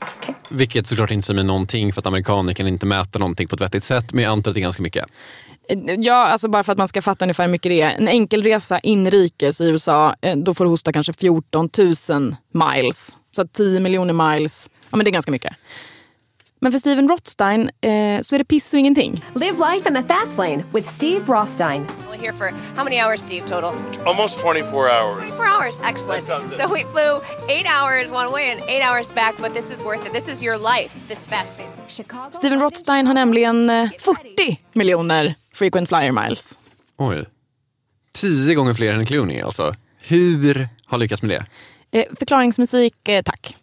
Okay. 0.00 0.34
Vilket 0.48 0.86
såklart 0.86 1.10
inte 1.10 1.26
säger 1.26 1.42
någonting 1.42 1.92
för 1.92 2.00
att 2.00 2.06
amerikaner 2.06 2.54
kan 2.54 2.68
inte 2.68 2.86
mäta 2.86 3.18
någonting 3.18 3.48
på 3.48 3.54
ett 3.54 3.60
vettigt 3.60 3.84
sätt. 3.84 4.12
Men 4.12 4.24
jag 4.24 4.30
antar 4.30 4.50
att 4.50 4.54
det 4.54 4.60
är 4.60 4.62
ganska 4.62 4.82
mycket. 4.82 5.04
Ja, 5.98 6.26
alltså 6.26 6.48
bara 6.48 6.64
för 6.64 6.72
att 6.72 6.78
man 6.78 6.88
ska 6.88 7.02
fatta 7.02 7.24
ungefär 7.24 7.44
hur 7.44 7.50
mycket 7.50 7.70
det 7.70 7.80
är. 7.80 7.90
En 7.90 8.08
enkelresa 8.08 8.78
inrikes 8.78 9.60
i 9.60 9.68
USA, 9.68 10.14
eh, 10.20 10.36
då 10.36 10.54
får 10.54 10.64
du 10.64 10.70
hosta 10.70 10.92
kanske 10.92 11.12
14 11.12 11.70
000 12.08 12.36
miles. 12.52 13.18
Så 13.36 13.46
10 13.46 13.80
miljoner 13.80 14.34
miles, 14.34 14.70
ja 14.90 14.96
men 14.96 15.04
det 15.04 15.10
är 15.10 15.12
ganska 15.12 15.32
mycket. 15.32 15.52
Men 16.60 16.72
för 16.72 16.78
Steven 16.78 17.08
Rothstein 17.08 17.60
eh, 17.80 18.20
så 18.22 18.34
är 18.34 18.38
det 18.38 18.44
piss 18.44 18.72
och 18.72 18.78
ingenting. 18.78 19.24
Live 19.34 19.72
life 19.72 19.88
in 19.88 19.94
the 19.94 20.02
fast 20.14 20.38
lane 20.38 20.64
with 20.74 20.88
Steve 20.88 21.20
Rothstein. 21.26 21.86
We're 22.10 22.20
here 22.20 22.32
for 22.32 22.50
how 22.76 22.84
many 22.84 23.00
hours, 23.00 23.20
Steve, 23.20 23.46
total? 23.46 23.74
Almost 24.06 24.40
24 24.40 24.90
hours. 24.90 25.18
24 25.20 25.46
hours, 25.46 25.74
excellent. 25.90 26.26
So 26.26 26.74
we 26.74 26.84
flew 26.84 27.20
eight 27.48 27.66
hours 27.66 28.10
one 28.10 28.32
way 28.32 28.50
and 28.52 28.60
eight 28.68 28.82
hours 28.82 29.14
back, 29.14 29.34
but 29.38 29.54
this 29.54 29.70
is 29.70 29.84
worth 29.84 30.06
it. 30.06 30.12
This 30.12 30.28
is 30.28 30.42
your 30.42 30.58
life, 30.58 31.08
this 31.08 31.28
fast 31.28 31.56
pace. 31.56 31.68
Steven 32.30 32.60
Rothstein 32.60 33.06
har 33.06 33.14
nämligen 33.14 33.70
40 33.98 34.50
eh, 34.50 34.56
miljoner 34.72 35.34
frequent 35.54 35.88
flyer 35.88 36.12
miles. 36.12 36.58
Oj. 36.96 37.26
Tio 38.14 38.54
gånger 38.54 38.74
fler 38.74 38.94
än 38.94 39.06
Clooney 39.06 39.40
alltså. 39.40 39.74
Hur 40.04 40.68
har 40.86 40.98
lyckats 40.98 41.22
med 41.22 41.30
det? 41.30 41.46
Eh, 41.98 42.06
förklaringsmusik, 42.18 43.08
eh, 43.08 43.22
tack. 43.22 43.56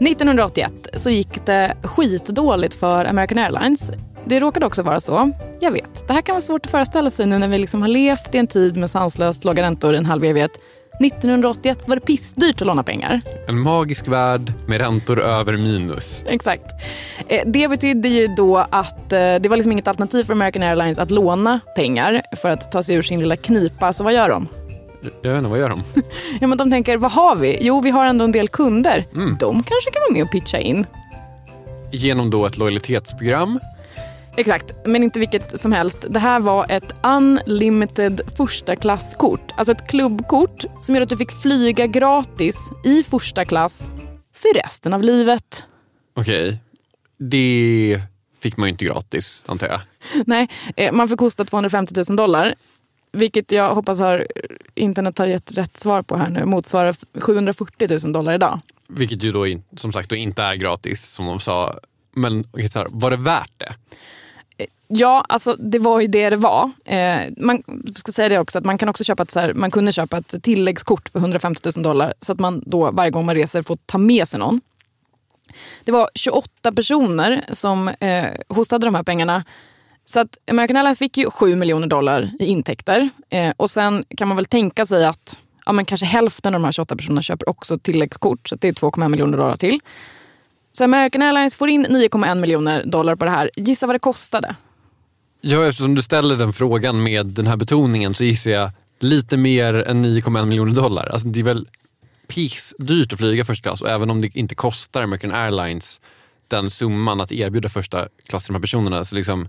1981 0.00 0.72
så 0.94 1.10
gick 1.10 1.46
det 1.46 1.74
skitdåligt 1.82 2.74
för 2.74 3.04
American 3.04 3.38
Airlines. 3.38 3.90
Det 4.24 4.40
råkade 4.40 4.66
också 4.66 4.82
vara 4.82 5.00
så. 5.00 5.30
Jag 5.60 5.70
vet, 5.70 6.08
det 6.08 6.12
här 6.12 6.20
kan 6.20 6.32
vara 6.32 6.40
svårt 6.40 6.66
att 6.66 6.70
föreställa 6.70 7.10
sig 7.10 7.26
nu 7.26 7.38
när 7.38 7.48
vi 7.48 7.58
liksom 7.58 7.82
har 7.82 7.88
levt 7.88 8.34
i 8.34 8.38
en 8.38 8.46
tid 8.46 8.76
med 8.76 8.90
sanslöst 8.90 9.44
låga 9.44 9.62
räntor 9.62 9.94
i 9.94 9.96
en 9.96 10.06
halv 10.06 10.24
evighet. 10.24 10.50
1981 11.00 11.88
var 11.88 11.96
det 11.96 12.02
pissdyrt 12.06 12.60
att 12.60 12.66
låna 12.66 12.82
pengar. 12.82 13.20
En 13.48 13.60
magisk 13.60 14.08
värld 14.08 14.52
med 14.66 14.80
räntor 14.80 15.20
över 15.20 15.56
minus. 15.56 16.24
Exakt. 16.26 16.64
Eh, 17.28 17.42
det 17.46 17.68
betydde 17.68 18.08
ju 18.08 18.26
då 18.26 18.56
att 18.56 19.12
eh, 19.12 19.18
det 19.18 19.46
var 19.48 19.56
liksom 19.56 19.72
inget 19.72 19.88
alternativ 19.88 20.24
för 20.24 20.32
American 20.32 20.62
Airlines 20.62 20.98
att 20.98 21.10
låna 21.10 21.60
pengar 21.76 22.22
för 22.36 22.50
att 22.50 22.72
ta 22.72 22.82
sig 22.82 22.96
ur 22.96 23.02
sin 23.02 23.20
lilla 23.20 23.36
knipa. 23.36 23.92
Så 23.92 24.04
vad 24.04 24.12
gör 24.12 24.28
de? 24.28 24.48
Jag 25.22 25.30
vet 25.30 25.38
inte, 25.38 25.50
vad 25.50 25.58
gör 25.58 25.68
de? 25.68 25.82
ja, 26.40 26.46
men 26.46 26.58
de 26.58 26.70
tänker, 26.70 26.96
vad 26.96 27.12
har 27.12 27.36
vi? 27.36 27.58
Jo, 27.60 27.80
vi 27.80 27.90
har 27.90 28.06
ändå 28.06 28.24
en 28.24 28.32
del 28.32 28.48
kunder. 28.48 29.06
Mm. 29.14 29.36
De 29.40 29.62
kanske 29.62 29.90
kan 29.90 30.00
vara 30.00 30.12
med 30.12 30.22
och 30.22 30.30
pitcha 30.30 30.58
in. 30.58 30.86
Genom 31.92 32.30
då 32.30 32.46
ett 32.46 32.58
lojalitetsprogram? 32.58 33.60
Exakt, 34.36 34.74
men 34.84 35.02
inte 35.02 35.18
vilket 35.18 35.60
som 35.60 35.72
helst. 35.72 36.06
Det 36.08 36.18
här 36.18 36.40
var 36.40 36.66
ett 36.68 36.92
unlimited 37.02 38.20
första 38.36 38.76
klasskort. 38.76 39.52
Alltså 39.56 39.72
ett 39.72 39.88
klubbkort 39.88 40.64
som 40.82 40.94
gör 40.94 41.02
att 41.02 41.08
du 41.08 41.16
fick 41.16 41.32
flyga 41.32 41.86
gratis 41.86 42.70
i 42.84 43.02
första 43.02 43.44
klass 43.44 43.90
för 44.34 44.54
resten 44.54 44.94
av 44.94 45.02
livet. 45.02 45.64
Okej, 46.16 46.48
okay. 46.48 46.58
det 47.18 48.00
fick 48.40 48.56
man 48.56 48.68
ju 48.68 48.70
inte 48.70 48.84
gratis 48.84 49.44
antar 49.46 49.66
jag. 49.66 49.80
Nej, 50.26 50.48
eh, 50.76 50.92
man 50.92 51.08
fick 51.08 51.18
kosta 51.18 51.44
250 51.44 51.94
000 52.08 52.16
dollar. 52.16 52.54
Vilket 53.14 53.52
jag 53.52 53.74
hoppas 53.74 53.98
har 53.98 54.26
internet 54.74 55.18
har 55.18 55.26
gett 55.26 55.52
rätt 55.52 55.76
svar 55.76 56.02
på 56.02 56.16
här 56.16 56.30
nu. 56.30 56.44
Motsvarar 56.44 56.96
740 57.20 57.88
000 58.04 58.12
dollar 58.12 58.32
idag. 58.32 58.60
Vilket 58.88 59.22
ju 59.22 59.32
då 59.32 59.46
som 59.76 59.92
sagt 59.92 60.10
då 60.10 60.16
inte 60.16 60.42
är 60.42 60.54
gratis 60.54 61.06
som 61.06 61.26
de 61.26 61.40
sa. 61.40 61.74
Men 62.12 62.44
var 62.88 63.10
det 63.10 63.16
värt 63.16 63.52
det? 63.56 63.74
Ja, 64.88 65.24
alltså 65.28 65.56
det 65.56 65.78
var 65.78 66.00
ju 66.00 66.06
det 66.06 66.30
det 66.30 66.36
var. 66.36 66.70
Eh, 66.84 67.20
man 67.36 67.62
ska 67.94 68.12
säga 68.12 68.28
det 68.28 68.38
också 68.38 68.58
att 68.58 68.64
man 68.64 68.78
kan 68.78 68.88
också 68.88 69.04
köpa 69.04 69.22
ett, 69.22 69.30
så 69.30 69.40
här, 69.40 69.54
man 69.54 69.70
kunde 69.70 69.92
köpa 69.92 70.18
ett 70.18 70.34
tilläggskort 70.42 71.08
för 71.08 71.18
150 71.18 71.70
000 71.76 71.82
dollar 71.82 72.14
så 72.20 72.32
att 72.32 72.38
man 72.38 72.62
då 72.66 72.90
varje 72.90 73.10
gång 73.10 73.26
man 73.26 73.34
reser 73.34 73.62
får 73.62 73.78
ta 73.86 73.98
med 73.98 74.28
sig 74.28 74.40
någon. 74.40 74.60
Det 75.84 75.92
var 75.92 76.10
28 76.14 76.72
personer 76.72 77.44
som 77.52 77.88
eh, 77.88 78.24
hostade 78.48 78.86
de 78.86 78.94
här 78.94 79.02
pengarna 79.02 79.44
så 80.04 80.20
att 80.20 80.38
American 80.50 80.76
Airlines 80.76 80.98
fick 80.98 81.16
ju 81.16 81.30
7 81.30 81.56
miljoner 81.56 81.86
dollar 81.86 82.30
i 82.38 82.44
intäkter. 82.44 83.08
Eh, 83.30 83.52
och 83.56 83.70
sen 83.70 84.04
kan 84.16 84.28
man 84.28 84.36
väl 84.36 84.46
tänka 84.46 84.86
sig 84.86 85.06
att 85.06 85.38
ja, 85.66 85.72
men 85.72 85.84
kanske 85.84 86.06
hälften 86.06 86.54
av 86.54 86.60
de 86.60 86.64
här 86.64 86.72
28 86.72 86.96
personerna 86.96 87.22
köper 87.22 87.48
också 87.48 87.78
tilläggskort. 87.78 88.48
Så 88.48 88.56
det 88.56 88.68
är 88.68 88.72
2,1 88.72 89.08
miljoner 89.08 89.38
dollar 89.38 89.56
till. 89.56 89.80
Så 90.72 90.84
American 90.84 91.22
Airlines 91.22 91.56
får 91.56 91.68
in 91.68 91.86
9,1 91.86 92.34
miljoner 92.34 92.84
dollar 92.84 93.16
på 93.16 93.24
det 93.24 93.30
här. 93.30 93.50
Gissa 93.56 93.86
vad 93.86 93.94
det 93.94 93.98
kostade? 93.98 94.56
Ja, 95.40 95.66
eftersom 95.66 95.94
du 95.94 96.02
ställer 96.02 96.36
den 96.36 96.52
frågan 96.52 97.02
med 97.02 97.26
den 97.26 97.46
här 97.46 97.56
betoningen 97.56 98.14
så 98.14 98.24
gissar 98.24 98.50
jag 98.50 98.70
lite 99.00 99.36
mer 99.36 99.74
än 99.74 100.04
9,1 100.04 100.46
miljoner 100.46 100.72
dollar. 100.74 101.06
Alltså 101.06 101.28
det 101.28 101.40
är 101.40 101.44
väl 101.44 101.68
pissdyrt 102.26 103.12
att 103.12 103.18
flyga 103.18 103.44
första 103.44 103.62
klass 103.62 103.82
och 103.82 103.88
även 103.88 104.10
om 104.10 104.20
det 104.20 104.36
inte 104.36 104.54
kostar 104.54 105.02
American 105.02 105.32
Airlines 105.32 106.00
den 106.48 106.70
summan 106.70 107.20
att 107.20 107.32
erbjuda 107.32 107.68
första 107.68 108.08
klass 108.26 108.44
till 108.44 108.52
de 108.52 108.56
här 108.56 108.62
personerna 108.62 109.04
så 109.04 109.14
liksom 109.14 109.48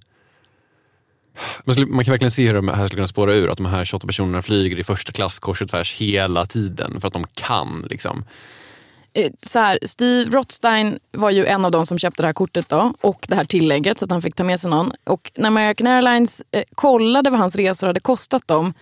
man, 1.63 1.74
skulle, 1.76 1.88
man, 1.88 2.06
kan 2.06 2.12
verkligen 2.12 2.32
se 2.32 2.48
hur 2.48 2.54
de 2.54 2.67
här 2.67 2.88
skulle 2.88 2.98
kunna 2.98 3.08
spåra 3.08 3.34
ur. 3.34 3.50
Att 3.50 3.58
de 3.58 3.65
här 3.65 3.86
28 3.86 4.08
personerna 4.08 4.41
flyger 4.41 4.80
i 4.80 4.84
första 4.84 5.12
klass 5.12 5.39
kors 5.39 5.62
och 5.62 5.69
tvärs 5.69 5.93
hela 5.93 6.45
tiden 6.45 7.02
för 7.02 7.08
att 7.08 7.13
de 7.13 7.26
kan. 7.34 7.88
Liksom. 7.89 8.26
Eh, 9.13 9.32
så 9.41 9.60
här, 9.60 9.80
Steve 9.82 10.32
Rothstein 10.32 11.00
var 11.12 11.30
ju 11.30 11.45
en 11.45 11.65
av 11.65 11.71
de 11.71 11.86
som 11.86 12.00
köpte 12.00 12.24
det 12.24 12.28
här 12.28 12.34
kortet 12.34 12.69
då, 12.69 12.93
och 13.02 13.26
det 13.28 13.36
här 13.36 13.43
tillägget 13.43 14.00
så 14.00 14.06
att 14.06 14.12
han 14.12 14.21
fick 14.21 14.36
ta 14.36 14.43
med 14.43 14.60
sig 14.60 14.69
någon. 14.69 14.91
Och 15.04 15.32
när 15.36 15.48
American 15.48 15.88
Airlines 15.88 16.43
eh, 16.52 16.63
kollade 16.76 17.30
vad 17.30 17.39
hans 17.39 17.56
resor 17.56 17.88
hade 17.88 18.00
kostat 18.00 18.48
dem, 18.48 18.74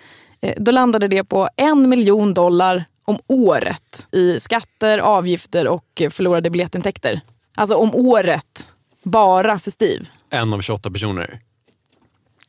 eh, 0.42 0.54
då 0.58 0.72
landade 0.72 1.08
det 1.08 1.24
på 1.24 1.50
en 1.56 1.90
miljon 1.90 2.34
dollar 2.34 2.86
om 3.06 3.20
året 3.28 4.08
i 4.12 4.40
skatter, 4.40 4.98
avgifter 5.00 5.68
och 5.68 6.02
förlorade 6.10 6.50
biljettintäkter. 6.50 7.22
Alltså 7.56 7.76
om 7.76 7.96
året, 7.96 8.72
bara 9.04 9.60
för 9.60 9.72
Steve. 9.72 10.06
En 10.30 10.54
av 10.54 10.62
28 10.62 10.92
personer? 10.92 11.40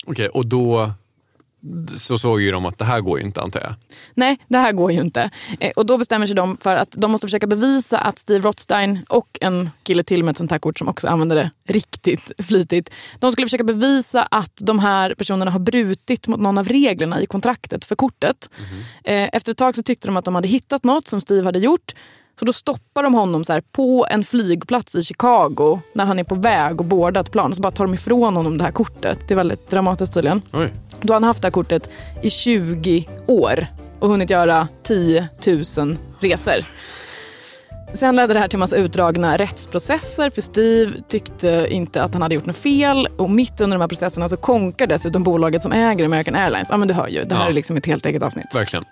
Okej, 0.07 0.29
och 0.29 0.47
då 0.47 0.93
så 1.97 2.19
såg 2.19 2.41
ju 2.41 2.51
de 2.51 2.67
att 2.67 2.79
det 2.79 2.85
här 2.85 3.01
går 3.01 3.19
ju 3.19 3.25
inte 3.25 3.41
antar 3.41 3.61
jag. 3.61 3.75
Nej, 4.15 4.39
det 4.49 4.59
här 4.59 4.73
går 4.73 4.93
ju 4.93 5.01
inte. 5.01 5.31
Eh, 5.61 5.71
och 5.77 5.87
då 5.87 5.99
bestämmer 5.99 6.27
sig 6.27 6.37
de 6.37 6.57
för 6.57 6.77
att 6.77 6.91
de 6.99 7.11
måste 7.13 7.27
försöka 7.27 7.47
bevisa 7.47 7.99
att 7.99 8.19
Steve 8.19 8.49
Rothstein 8.49 8.99
och 9.09 9.39
en 9.41 9.71
kille 9.83 10.05
till 10.05 10.25
med 10.25 10.33
ett 10.33 10.37
sånt 10.37 10.51
här 10.51 10.59
kort 10.59 10.79
som 10.79 10.89
också 10.89 11.09
använder 11.09 11.37
det 11.37 11.51
riktigt 11.73 12.33
flitigt. 12.47 12.91
De 13.19 13.33
skulle 13.33 13.47
försöka 13.47 13.65
bevisa 13.65 14.23
att 14.23 14.53
de 14.61 14.79
här 14.79 15.15
personerna 15.15 15.51
har 15.51 15.59
brutit 15.61 16.29
mot 16.29 16.41
någon 16.41 16.59
av 16.59 16.69
reglerna 16.69 17.21
i 17.21 17.27
kontraktet 17.27 17.85
för 17.85 17.97
kortet. 17.97 18.51
Eh, 19.05 19.29
Efter 19.33 19.53
ett 19.53 19.59
tag 19.59 19.75
så 19.75 19.83
tyckte 19.83 20.09
de 20.09 20.17
att 20.17 20.25
de 20.25 20.35
hade 20.35 20.49
hittat 20.49 20.85
något 20.85 21.09
som 21.09 21.21
Steve 21.21 21.45
hade 21.45 21.59
gjort. 21.59 21.95
Så 22.39 22.45
då 22.45 22.53
stoppar 22.53 23.03
de 23.03 23.15
honom 23.15 23.45
så 23.45 23.53
här 23.53 23.61
på 23.73 24.07
en 24.11 24.25
flygplats 24.25 24.95
i 24.95 25.03
Chicago 25.03 25.81
när 25.95 26.05
han 26.05 26.19
är 26.19 26.25
på 26.25 26.35
väg 26.35 26.81
och 26.81 26.87
boardar 26.87 27.21
ett 27.21 27.33
plan. 27.33 27.55
Så 27.55 27.63
bara 27.63 27.71
tar 27.71 27.85
de 27.85 27.95
ifrån 27.95 28.37
honom 28.37 28.59
det 28.59 28.65
här 28.65 28.71
kortet. 28.71 29.21
Det 29.29 29.35
är 29.35 29.37
väldigt 29.37 29.71
dramatiskt 29.71 30.15
tydligen. 30.15 30.43
Oj. 30.53 30.73
Då 31.01 31.13
har 31.13 31.17
han 31.17 31.25
haft 31.25 31.43
det 31.43 31.47
här 31.47 31.53
kortet 31.53 31.91
i 32.23 32.31
20 32.31 33.05
år 33.27 33.67
och 33.99 34.09
hunnit 34.09 34.31
göra 34.31 34.69
10 34.83 35.29
000 35.47 35.97
resor. 36.21 36.65
Sen 37.93 38.17
ledde 38.17 38.35
det 38.35 38.41
här 38.41 38.49
till 38.49 38.59
massa 38.59 38.77
utdragna 38.77 39.37
rättsprocesser 39.37 40.31
för 40.31 40.41
Steve 40.41 40.93
tyckte 41.09 41.67
inte 41.71 42.03
att 42.03 42.13
han 42.13 42.23
hade 42.23 42.35
gjort 42.35 42.47
något 42.47 42.57
fel 42.57 43.09
och 43.19 43.31
mitt 43.31 43.61
under 43.61 43.77
de 43.77 43.81
här 43.81 43.89
processerna 43.89 44.29
så 44.29 44.37
konkar 44.37 44.87
dessutom 44.87 45.23
bolaget 45.23 45.63
som 45.63 45.73
äger 45.73 46.05
American 46.05 46.35
Airlines. 46.35 46.69
Ja 46.71 46.77
men 46.77 46.89
du 46.89 46.95
hör 46.95 47.09
ju, 47.09 47.25
det 47.25 47.35
här 47.35 47.43
Ja. 47.45 47.49
är 47.49 47.53
liksom 47.53 47.77
ett 47.77 47.87
helt 47.87 48.07
eget 48.07 48.23
avsnitt. 48.23 48.55
Verkligen. 48.55 48.85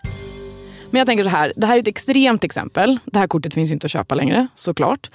Men 0.92 0.98
jag 0.98 1.06
tänker 1.06 1.24
så 1.24 1.30
här, 1.30 1.52
det 1.56 1.66
här 1.66 1.76
är 1.76 1.80
ett 1.80 1.88
extremt 1.88 2.44
exempel. 2.44 2.98
Det 3.04 3.18
här 3.18 3.26
kortet 3.26 3.54
finns 3.54 3.72
inte 3.72 3.84
att 3.84 3.90
köpa 3.90 4.14
längre, 4.14 4.46
såklart. 4.54 5.10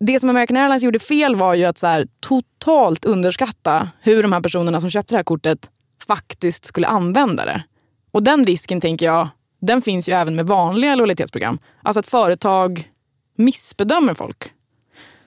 Det 0.00 0.20
som 0.20 0.30
American 0.30 0.56
Airlines 0.56 0.82
gjorde 0.82 0.98
fel 0.98 1.36
var 1.36 1.54
ju 1.54 1.64
att 1.64 1.78
så 1.78 1.86
här, 1.86 2.06
totalt 2.20 3.04
underskatta 3.04 3.88
hur 4.00 4.22
de 4.22 4.32
här 4.32 4.40
personerna 4.40 4.80
som 4.80 4.90
köpte 4.90 5.14
det 5.14 5.18
här 5.18 5.24
kortet 5.24 5.70
faktiskt 6.06 6.64
skulle 6.64 6.86
använda 6.86 7.44
det. 7.44 7.62
Och 8.10 8.22
den 8.22 8.44
risken, 8.46 8.80
tänker 8.80 9.06
jag, 9.06 9.28
den 9.60 9.82
finns 9.82 10.08
ju 10.08 10.12
även 10.12 10.36
med 10.36 10.46
vanliga 10.46 10.94
lojalitetsprogram. 10.94 11.58
Alltså 11.82 12.00
att 12.00 12.06
företag 12.06 12.90
missbedömer 13.36 14.14
folk. 14.14 14.52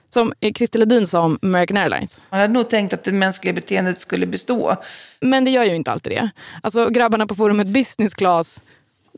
Som 0.08 0.32
Christer 0.56 0.78
Ledin 0.78 1.06
sa 1.06 1.20
om 1.20 1.38
American 1.42 1.76
Airlines. 1.76 2.22
Man 2.30 2.40
hade 2.40 2.52
nog 2.52 2.68
tänkt 2.68 2.92
att 2.92 3.04
det 3.04 3.12
mänskliga 3.12 3.54
beteendet 3.54 4.00
skulle 4.00 4.26
bestå. 4.26 4.76
Men 5.20 5.44
det 5.44 5.50
gör 5.50 5.64
ju 5.64 5.74
inte 5.74 5.92
alltid 5.92 6.12
det. 6.12 6.30
Alltså 6.62 6.88
grabbarna 6.88 7.26
på 7.26 7.34
forumet 7.34 7.66
Business 7.66 8.14
Class, 8.14 8.62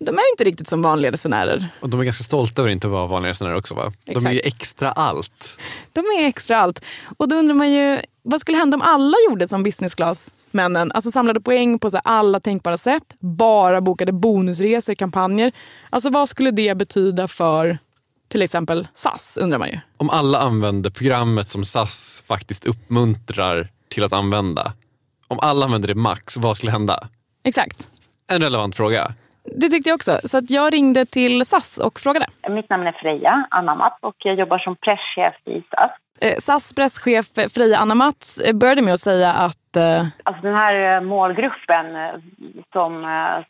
de 0.01 0.15
är 0.15 0.31
inte 0.33 0.45
riktigt 0.45 0.69
som 0.69 0.83
vanliga 0.83 1.13
resenärer. 1.13 1.69
Och 1.81 1.91
de 1.91 2.01
är 2.01 2.05
ganska 2.05 2.25
stolta 2.25 2.63
över 2.63 2.71
att 2.71 2.75
inte 2.75 2.89
vara 2.89 3.07
vanliga 3.07 3.31
resenärer 3.31 3.57
också 3.57 3.75
va? 3.75 3.93
De 4.05 4.11
är 4.11 4.17
Exakt. 4.17 4.35
ju 4.35 4.41
extra 4.41 4.93
allt. 4.93 5.59
De 5.93 6.01
är 6.01 6.27
extra 6.27 6.57
allt. 6.57 6.85
Och 7.17 7.29
då 7.29 7.37
undrar 7.37 7.55
man 7.55 7.73
ju, 7.73 7.99
vad 8.23 8.41
skulle 8.41 8.59
hända 8.59 8.77
om 8.77 8.83
alla 8.83 9.17
gjorde 9.29 9.49
som 9.49 9.63
business 9.63 9.95
class-männen? 9.95 10.93
Alltså 10.93 11.11
samlade 11.11 11.41
poäng 11.41 11.79
på 11.79 11.91
så 11.91 11.99
alla 12.05 12.41
tänkbara 12.41 12.79
sätt, 12.79 13.15
bara 13.19 13.81
bokade 13.81 14.13
bonusresor, 14.13 14.95
kampanjer. 14.95 15.53
Alltså 15.91 16.11
vad 16.11 16.29
skulle 16.29 16.51
det 16.51 16.77
betyda 16.77 17.29
för 17.29 17.79
till 18.29 18.43
exempel 18.43 18.89
SAS, 18.95 19.39
undrar 19.41 19.59
man 19.59 19.69
ju. 19.69 19.79
Om 19.97 20.11
alla 20.11 20.39
använder 20.39 20.91
programmet 20.91 21.49
som 21.49 21.65
SAS 21.65 22.23
faktiskt 22.27 22.65
uppmuntrar 22.65 23.69
till 23.89 24.05
att 24.05 24.13
använda. 24.13 24.73
Om 25.29 25.39
alla 25.43 25.65
använder 25.65 25.89
det 25.89 25.95
max, 25.95 26.37
vad 26.37 26.57
skulle 26.57 26.73
hända? 26.73 27.09
Exakt. 27.45 27.87
En 28.31 28.43
relevant 28.43 28.77
fråga. 28.77 29.15
Det 29.45 29.69
tyckte 29.69 29.91
jag 29.91 29.95
också. 29.95 30.19
Så 30.25 30.39
att 30.39 30.51
jag 30.51 30.73
ringde 30.75 31.07
till 31.07 31.47
SAS 31.47 31.79
och 31.79 32.01
frågade. 32.01 32.27
Mitt 32.49 32.71
namn 32.71 32.87
är 32.87 32.93
Freja 32.93 33.47
Anamat 33.51 33.99
och 34.01 34.15
jag 34.19 34.35
jobbar 34.35 34.59
som 34.59 34.77
presschef 34.77 35.35
i 35.45 35.63
SAS. 35.71 35.91
Eh, 36.21 36.37
SAS 36.39 36.75
presschef 36.75 37.27
Freja 37.55 37.79
Anna-Mats 37.79 38.41
eh, 38.41 38.55
började 38.57 38.83
med 38.83 38.95
att 38.95 39.01
säga 39.01 39.33
att 39.33 39.77
eh, 39.77 40.07
Alltså 40.23 40.43
den 40.43 40.55
här 40.55 41.01
målgruppen 41.01 41.87
som, 42.73 42.93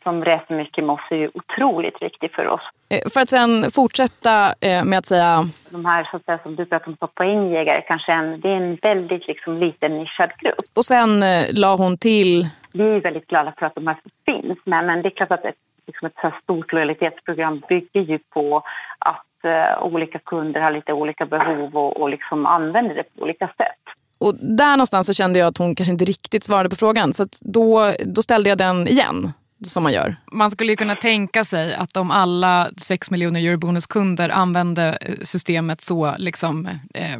som 0.03 0.25
reser 0.25 0.55
mycket 0.55 0.83
med 0.83 0.93
oss 0.93 1.01
är 1.09 1.15
ju 1.15 1.31
otroligt 1.33 2.01
viktig 2.01 2.31
för 2.31 2.47
oss. 2.47 2.61
eh, 2.89 3.09
för 3.13 3.21
att 3.21 3.29
sen 3.29 3.71
fortsätta 3.71 4.53
med 4.85 4.99
att 4.99 5.05
säga 5.05 5.45
De 5.69 5.85
här 5.85 6.07
så 6.11 6.17
att 6.17 6.25
säga, 6.25 6.39
som 6.43 6.55
du 6.55 6.65
pratar 6.65 6.87
om, 6.87 7.07
poängjägare, 7.15 7.81
kanske 7.81 8.11
en, 8.11 8.41
det 8.41 8.49
är 8.49 8.55
en 8.55 8.77
väldigt 8.81 9.27
liksom, 9.27 9.57
liten 9.57 9.97
nischad 9.97 10.29
grupp. 10.39 10.65
och 10.73 10.85
sen 10.85 11.23
la 11.51 11.75
hon 11.75 11.97
till 11.97 12.49
Vi 12.71 12.83
är 12.95 13.01
väldigt 13.01 13.27
glada 13.27 13.53
för 13.59 13.65
att 13.65 13.75
de 13.75 13.87
här 13.87 13.97
finns, 14.25 14.57
men, 14.63 14.85
men 14.85 15.01
det 15.01 15.07
är 15.07 15.15
klart 15.15 15.31
att 15.31 15.45
liksom 15.87 16.05
ett 16.05 16.13
så 16.15 16.21
här 16.21 16.39
stort 16.43 16.73
lojalitetsprogram 16.73 17.61
bygger 17.69 18.01
ju 18.01 18.19
på 18.19 18.63
att 18.99 19.45
eh, 19.45 19.83
olika 19.83 20.19
kunder 20.19 20.61
har 20.61 20.71
lite 20.71 20.93
olika 20.93 21.25
behov 21.25 21.77
och, 21.77 22.01
och 22.01 22.09
liksom 22.09 22.45
använder 22.45 22.95
det 22.95 23.03
på 23.03 23.21
olika 23.21 23.47
sätt. 23.47 23.95
Och 24.17 24.35
där 24.35 24.77
någonstans 24.77 25.07
så 25.07 25.13
kände 25.13 25.39
jag 25.39 25.47
att 25.47 25.57
hon 25.57 25.75
kanske 25.75 25.91
inte 25.91 26.05
riktigt 26.05 26.43
svarade 26.43 26.69
på 26.69 26.75
frågan. 26.75 27.13
Så 27.13 27.23
att 27.23 27.39
då, 27.41 27.91
då 28.05 28.21
ställde 28.21 28.49
jag 28.49 28.57
den 28.57 28.87
igen, 28.87 29.31
som 29.65 29.83
man 29.83 29.93
gör. 29.93 30.15
Man 30.31 30.51
skulle 30.51 30.71
ju 30.71 30.75
kunna 30.75 30.95
tänka 30.95 31.43
sig 31.43 31.75
att 31.75 31.97
om 31.97 32.11
alla 32.11 32.69
6 32.77 33.11
miljoner 33.11 33.39
eurobonuskunder 33.39 34.29
använde 34.29 34.97
eh, 35.01 35.15
systemet 35.21 35.81
så 35.81 36.15
liksom, 36.17 36.69
eh, 36.93 37.19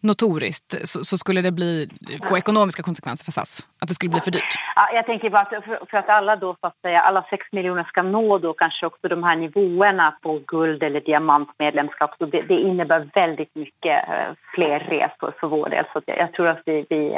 notoriskt 0.00 0.88
så, 0.88 1.04
så 1.04 1.18
skulle 1.18 1.42
det 1.42 1.52
bli, 1.52 1.88
få 2.28 2.38
ekonomiska 2.38 2.82
konsekvenser 2.82 3.24
för 3.24 3.32
SAS. 3.32 3.68
Att 3.80 3.88
det 3.88 3.94
skulle 3.94 4.10
bli 4.10 4.20
för 4.20 4.30
dyrt. 4.30 4.54
Ja, 4.76 4.90
jag 4.94 5.06
tänker 5.06 5.30
bara 5.30 5.42
att 5.42 5.64
för, 5.64 5.86
för 5.90 5.98
att 5.98 6.08
alla 6.08 6.36
då 6.36 6.56
så 6.60 6.66
att 6.66 6.80
säga, 6.82 7.00
alla 7.00 7.26
6 7.30 7.46
miljoner 7.52 7.84
ska 7.84 8.02
nå 8.02 8.38
då 8.38 8.52
kanske 8.52 8.86
också 8.86 9.08
de 9.08 9.24
här 9.24 9.36
nivåerna 9.36 10.18
på 10.22 10.40
guld 10.46 10.82
eller 10.82 11.00
diamantmedlemskap. 11.00 12.10
Så 12.18 12.26
det, 12.26 12.42
det 12.42 12.60
innebär 12.60 13.10
väldigt 13.14 13.54
mycket 13.54 14.08
eh, 14.08 14.32
fler 14.54 14.78
resor 14.80 15.34
för 15.40 15.46
vår 15.46 15.68
del. 15.68 15.84
Så 15.92 16.02
jag, 16.06 16.18
jag 16.18 16.32
tror 16.32 16.48
att 16.48 16.62
vi, 16.66 16.86
vi 16.90 17.14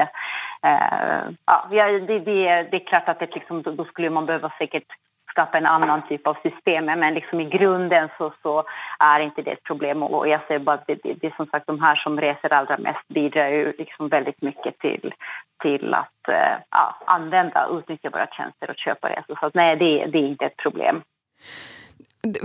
eh, 0.63 1.23
ja, 1.47 1.67
det, 1.71 2.19
det, 2.19 2.69
det 2.71 2.77
är 2.77 2.87
klart 2.87 3.09
att 3.09 3.19
det 3.19 3.35
liksom, 3.35 3.63
då 3.63 3.85
skulle 3.85 4.11
man 4.11 4.27
behöva 4.27 4.53
säkert 4.59 4.89
skapa 5.31 5.59
en 5.59 5.67
annan 5.67 6.03
typ 6.09 6.27
av 6.27 6.37
system. 6.43 6.85
Men 6.85 7.15
liksom 7.15 7.41
i 7.41 7.45
grunden 7.45 8.09
så, 8.19 8.33
så 8.43 8.65
är 8.99 9.21
inte 9.21 9.43
det 9.43 9.51
ett 9.51 9.63
problem. 9.63 10.03
Och 10.03 10.29
jag 10.29 10.41
säger 10.47 10.61
bara 10.61 10.75
att 10.75 10.87
det, 10.87 10.99
det, 11.03 11.15
det 11.15 11.27
är 11.27 11.37
som 11.37 11.47
sagt 11.47 11.67
de 11.67 11.81
här 11.81 11.97
som 11.97 12.21
reser 12.21 12.53
allra 12.53 12.79
mest 12.79 13.09
bidrar 13.09 13.49
ju 13.49 13.73
liksom 13.79 14.09
väldigt 14.09 14.43
mycket 14.43 14.79
till, 14.79 15.15
till 15.63 15.95
att 15.95 16.29
eh, 16.29 16.57
ja, 16.71 16.97
använda, 17.07 17.69
utnyttja 17.79 18.11
våra 18.11 18.27
tjänster 18.27 18.71
och 18.71 18.77
köpa 18.77 19.09
resor. 19.09 19.37
Så 19.41 19.47
att, 19.47 19.55
nej, 19.55 19.77
det, 19.77 20.07
det 20.07 20.19
är 20.19 20.29
inte 20.29 20.45
ett 20.45 20.57
problem. 20.57 21.03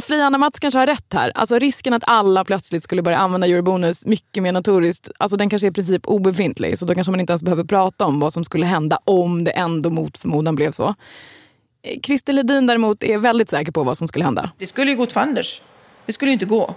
Flianna 0.01 0.25
Anna 0.25 0.37
Mats 0.37 0.59
kanske 0.59 0.79
har 0.79 0.87
rätt 0.87 1.13
här. 1.13 1.31
Alltså 1.35 1.59
risken 1.59 1.93
att 1.93 2.03
alla 2.07 2.45
plötsligt 2.45 2.83
skulle 2.83 3.01
börja 3.01 3.17
använda 3.17 3.47
eurobonus 3.47 4.05
mycket 4.05 4.43
mer 4.43 4.51
notoriskt, 4.51 5.11
alltså 5.17 5.37
den 5.37 5.49
kanske 5.49 5.67
är 5.67 5.71
i 5.71 5.73
princip 5.73 6.07
obefintlig. 6.07 6.77
Så 6.77 6.85
då 6.85 6.93
kanske 6.93 7.11
man 7.11 7.19
inte 7.19 7.31
ens 7.31 7.43
behöver 7.43 7.63
prata 7.63 8.05
om 8.05 8.19
vad 8.19 8.33
som 8.33 8.43
skulle 8.43 8.65
hända 8.65 8.99
om 9.05 9.43
det 9.43 9.51
ändå 9.51 9.89
mot 9.89 10.17
förmodan 10.17 10.55
blev 10.55 10.71
så. 10.71 10.95
Christer 12.03 12.33
Ledin 12.33 12.67
däremot 12.67 13.03
är 13.03 13.17
väldigt 13.17 13.49
säker 13.49 13.71
på 13.71 13.83
vad 13.83 13.97
som 13.97 14.07
skulle 14.07 14.25
hända. 14.25 14.51
Det 14.57 14.67
skulle 14.67 14.91
ju 14.91 14.97
gå 14.97 15.05
till 15.05 15.13
fanders. 15.13 15.61
Det 16.05 16.13
skulle 16.13 16.31
ju 16.31 16.33
inte 16.33 16.45
gå. 16.45 16.75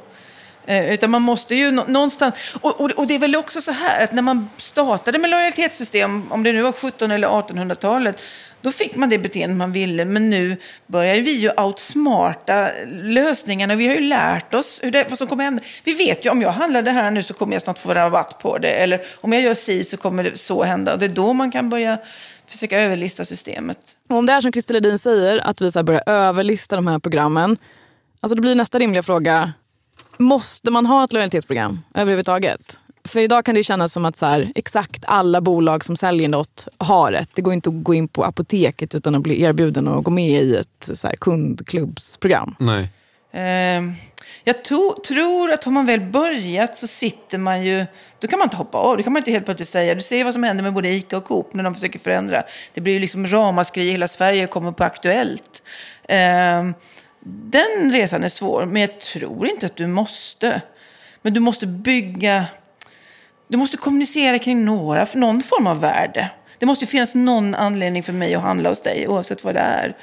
Eh, 0.66 0.92
utan 0.92 1.10
man 1.10 1.22
måste 1.22 1.54
ju 1.54 1.70
någonstans... 1.70 2.34
Och, 2.60 2.80
och, 2.80 2.90
och 2.90 3.06
det 3.06 3.14
är 3.14 3.18
väl 3.18 3.36
också 3.36 3.60
så 3.60 3.72
här 3.72 4.04
att 4.04 4.12
när 4.12 4.22
man 4.22 4.50
startade 4.58 5.18
med 5.18 5.30
lojalitetssystem, 5.30 6.32
om 6.32 6.42
det 6.42 6.52
nu 6.52 6.62
var 6.62 6.70
1700 6.70 7.14
eller 7.14 7.28
1800-talet, 7.28 8.22
då 8.60 8.72
fick 8.72 8.96
man 8.96 9.08
det 9.08 9.18
beteende 9.18 9.56
man 9.56 9.72
ville. 9.72 10.04
Men 10.04 10.30
nu 10.30 10.56
börjar 10.86 11.14
vi 11.14 11.32
ju 11.32 11.50
outsmarta 11.50 12.70
lösningarna. 12.86 13.74
Vi 13.74 13.88
har 13.88 13.94
ju 13.94 14.00
lärt 14.00 14.54
oss 14.54 14.80
hur 14.82 14.90
det, 14.90 15.06
vad 15.08 15.18
som 15.18 15.26
kommer 15.26 15.44
hända. 15.44 15.62
Vi 15.84 15.92
vet 15.92 16.26
ju 16.26 16.30
om 16.30 16.42
jag 16.42 16.50
handlar 16.50 16.82
det 16.82 16.90
här 16.90 17.10
nu 17.10 17.22
så 17.22 17.34
kommer 17.34 17.52
jag 17.52 17.62
snart 17.62 17.78
få 17.78 17.94
rabatt 17.94 18.38
på 18.38 18.58
det. 18.58 18.70
Eller 18.70 19.02
om 19.20 19.32
jag 19.32 19.42
gör 19.42 19.54
si 19.54 19.84
så 19.84 19.96
kommer 19.96 20.24
det 20.24 20.38
så 20.38 20.62
hända. 20.62 20.92
Och 20.92 20.98
det 20.98 21.06
är 21.06 21.08
då 21.10 21.32
man 21.32 21.52
kan 21.52 21.70
börja 21.70 21.98
försöka 22.48 22.80
överlista 22.80 23.24
systemet. 23.24 23.78
Och 24.08 24.16
om 24.16 24.26
det 24.26 24.32
är 24.32 24.40
som 24.40 24.52
Christer 24.52 24.74
Ledin 24.74 24.98
säger, 24.98 25.38
att 25.38 25.60
vi 25.60 25.72
så 25.72 25.82
börjar 25.82 26.02
överlista 26.06 26.76
de 26.76 26.86
här 26.86 26.98
programmen. 26.98 27.56
Alltså 28.20 28.34
det 28.34 28.40
blir 28.40 28.54
nästa 28.54 28.78
rimliga 28.78 29.02
fråga. 29.02 29.52
Måste 30.18 30.70
man 30.70 30.86
ha 30.86 31.04
ett 31.04 31.12
lojalitetsprogram 31.12 31.80
överhuvudtaget? 31.94 32.78
För 33.04 33.20
idag 33.20 33.44
kan 33.44 33.54
det 33.54 33.64
kännas 33.64 33.92
som 33.92 34.04
att 34.04 34.16
så 34.16 34.26
här, 34.26 34.52
exakt 34.54 35.04
alla 35.06 35.40
bolag 35.40 35.84
som 35.84 35.96
säljer 35.96 36.28
något 36.28 36.68
har 36.78 37.12
ett. 37.12 37.30
Det 37.34 37.42
går 37.42 37.52
inte 37.52 37.68
att 37.68 37.82
gå 37.82 37.94
in 37.94 38.08
på 38.08 38.24
apoteket 38.24 38.94
utan 38.94 39.14
att 39.14 39.22
bli 39.22 39.42
erbjuden 39.42 39.88
att 39.88 40.04
gå 40.04 40.10
med 40.10 40.42
i 40.42 40.56
ett 40.56 40.90
så 40.94 41.06
här, 41.08 41.16
kundklubbsprogram. 41.16 42.54
Nej. 42.58 42.88
Ehm, 43.32 43.94
jag 44.44 44.56
to- 44.56 45.00
tror 45.00 45.52
att 45.52 45.64
har 45.64 45.72
man 45.72 45.86
väl 45.86 46.00
börjat 46.00 46.78
så 46.78 46.86
sitter 46.86 47.38
man 47.38 47.64
ju... 47.64 47.86
Då 48.18 48.28
kan 48.28 48.38
man 48.38 48.46
inte 48.46 48.56
hoppa 48.56 48.78
av. 48.78 48.96
Det 48.96 49.02
kan 49.02 49.12
man 49.12 49.20
inte 49.20 49.30
helt 49.30 49.44
plötsligt 49.44 49.68
säga. 49.68 49.94
Du 49.94 50.00
ser 50.00 50.24
vad 50.24 50.32
som 50.32 50.42
händer 50.42 50.64
med 50.64 50.72
både 50.72 50.88
ICA 50.88 51.16
och 51.16 51.24
Coop 51.24 51.54
när 51.54 51.64
de 51.64 51.74
försöker 51.74 51.98
förändra. 51.98 52.42
Det 52.74 52.80
blir 52.80 52.92
ju 52.92 52.98
liksom 52.98 53.26
ramaskri 53.26 53.88
i 53.88 53.90
hela 53.90 54.08
Sverige 54.08 54.46
kommer 54.46 54.72
på 54.72 54.84
Aktuellt. 54.84 55.62
Eh, 56.08 56.70
den 57.28 57.92
resan 57.92 58.24
är 58.24 58.28
svår, 58.28 58.66
men 58.66 58.82
jag 58.82 59.00
tror 59.00 59.48
inte 59.48 59.66
att 59.66 59.76
du 59.76 59.86
måste. 59.86 60.62
Men 61.22 61.34
du 61.34 61.40
måste 61.40 61.66
bygga... 61.66 62.44
Du 63.48 63.56
måste 63.56 63.76
kommunicera 63.76 64.38
kring 64.38 64.64
några, 64.64 65.06
för 65.06 65.18
någon 65.18 65.42
form 65.42 65.66
av 65.66 65.80
värde. 65.80 66.30
Det 66.58 66.66
måste 66.66 66.84
ju 66.84 66.88
finnas 66.88 67.14
någon 67.14 67.54
anledning 67.54 68.02
för 68.02 68.12
mig 68.12 68.34
att 68.34 68.42
handla 68.42 68.68
hos 68.68 68.82
dig, 68.82 69.08
oavsett 69.08 69.44
vad 69.44 69.54
det 69.54 69.60
är. 69.60 69.96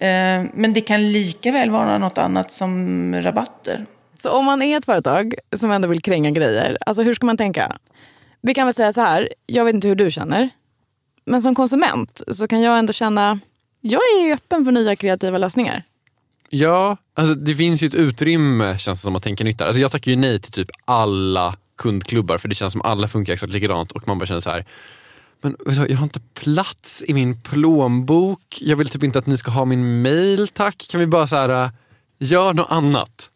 Eh, 0.00 0.44
Men 0.54 0.72
det 0.74 0.80
kan 0.80 1.12
lika 1.12 1.52
väl 1.52 1.70
vara 1.70 1.98
något 1.98 2.18
annat 2.18 2.52
som 2.52 3.14
rabatter. 3.14 3.86
Så 4.18 4.30
om 4.30 4.44
man 4.44 4.62
är 4.62 4.78
ett 4.78 4.84
företag 4.84 5.34
som 5.56 5.70
ändå 5.70 5.88
vill 5.88 6.02
kränga 6.02 6.30
grejer, 6.30 6.78
alltså 6.86 7.02
hur 7.02 7.14
ska 7.14 7.26
man 7.26 7.36
tänka? 7.36 7.76
Vi 8.40 8.54
kan 8.54 8.66
väl 8.66 8.74
säga 8.74 8.92
så 8.92 9.00
här, 9.00 9.28
jag 9.46 9.64
vet 9.64 9.74
inte 9.74 9.88
hur 9.88 9.94
du 9.94 10.10
känner. 10.10 10.50
Men 11.24 11.42
som 11.42 11.54
konsument 11.54 12.22
så 12.28 12.48
kan 12.48 12.60
jag 12.62 12.78
ändå 12.78 12.92
känna, 12.92 13.40
Jag 13.80 14.00
är 14.00 14.34
öppen 14.34 14.64
för 14.64 14.72
nya 14.72 14.96
kreativa 14.96 15.38
lösningar. 15.38 15.84
Ja, 16.50 16.96
alltså 17.14 17.34
det 17.34 17.54
finns 17.54 17.82
ju 17.82 17.86
ett 17.86 17.94
utrymme 17.94 18.78
känns 18.78 18.98
det 19.00 19.02
som 19.04 19.16
att 19.16 19.22
tänka 19.22 19.44
nytt 19.44 19.58
där. 19.58 19.66
Alltså 19.66 19.80
jag 19.80 19.90
tackar 19.90 20.10
ju 20.10 20.16
nej 20.16 20.40
till 20.40 20.52
typ 20.52 20.70
alla 20.84 21.54
kundklubbar 21.76 22.38
för 22.38 22.48
det 22.48 22.54
känns 22.54 22.72
som 22.72 22.82
alla 22.82 23.08
funkar 23.08 23.32
exakt 23.32 23.52
likadant 23.52 23.92
och 23.92 24.08
man 24.08 24.18
bara 24.18 24.26
känner 24.26 24.40
så 24.40 24.50
här 24.50 24.64
men 25.40 25.56
jag 25.66 25.96
har 25.96 26.04
inte 26.04 26.20
plats 26.34 27.04
i 27.06 27.14
min 27.14 27.40
plånbok. 27.42 28.58
Jag 28.60 28.76
vill 28.76 28.88
typ 28.88 29.02
inte 29.02 29.18
att 29.18 29.26
ni 29.26 29.36
ska 29.36 29.50
ha 29.50 29.64
min 29.64 30.02
mail 30.02 30.48
tack. 30.48 30.86
Kan 30.90 31.00
vi 31.00 31.06
bara 31.06 31.26
så 31.26 31.36
här, 31.36 31.64
uh, 31.64 31.70
gör 32.18 32.54
något 32.54 32.70
annat? 32.70 33.30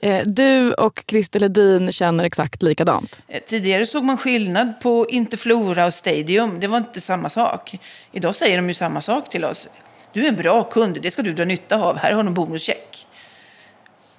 Eh, 0.00 0.22
du 0.26 0.72
och 0.72 1.04
Christer 1.06 1.40
Ledin 1.40 1.92
känner 1.92 2.24
exakt 2.24 2.62
likadant. 2.62 3.18
Eh, 3.28 3.40
tidigare 3.46 3.86
såg 3.86 4.04
man 4.04 4.16
skillnad 4.16 4.80
på 4.82 5.06
Interflora 5.08 5.86
och 5.86 5.94
Stadium. 5.94 6.60
Det 6.60 6.66
var 6.66 6.78
inte 6.78 7.00
samma 7.00 7.30
sak. 7.30 7.78
Idag 8.12 8.36
säger 8.36 8.56
de 8.56 8.68
ju 8.68 8.74
samma 8.74 9.00
sak 9.00 9.30
till 9.30 9.44
oss. 9.44 9.68
Du 10.12 10.24
är 10.24 10.28
en 10.28 10.36
bra 10.36 10.64
kund, 10.64 10.98
det 11.02 11.10
ska 11.10 11.22
du 11.22 11.32
dra 11.32 11.44
nytta 11.44 11.82
av. 11.82 11.96
Här 11.96 12.12
har 12.12 12.22
du 12.22 12.28
en 12.28 12.34
bonuscheck. 12.34 13.06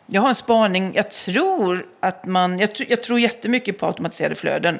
Jag 0.05 0.22
har 0.22 0.30
en 0.30 0.36
spaning. 0.36 0.91
Jag 0.95 1.11
tror 1.11 1.86
att 1.99 2.26
man, 2.26 2.59
jag, 2.59 2.76
tr 2.76 2.84
jag 2.89 3.03
tror 3.03 3.20
jättemycket 3.20 3.80
på 3.80 3.86
automatiserade 3.86 4.36
flöden. 4.36 4.80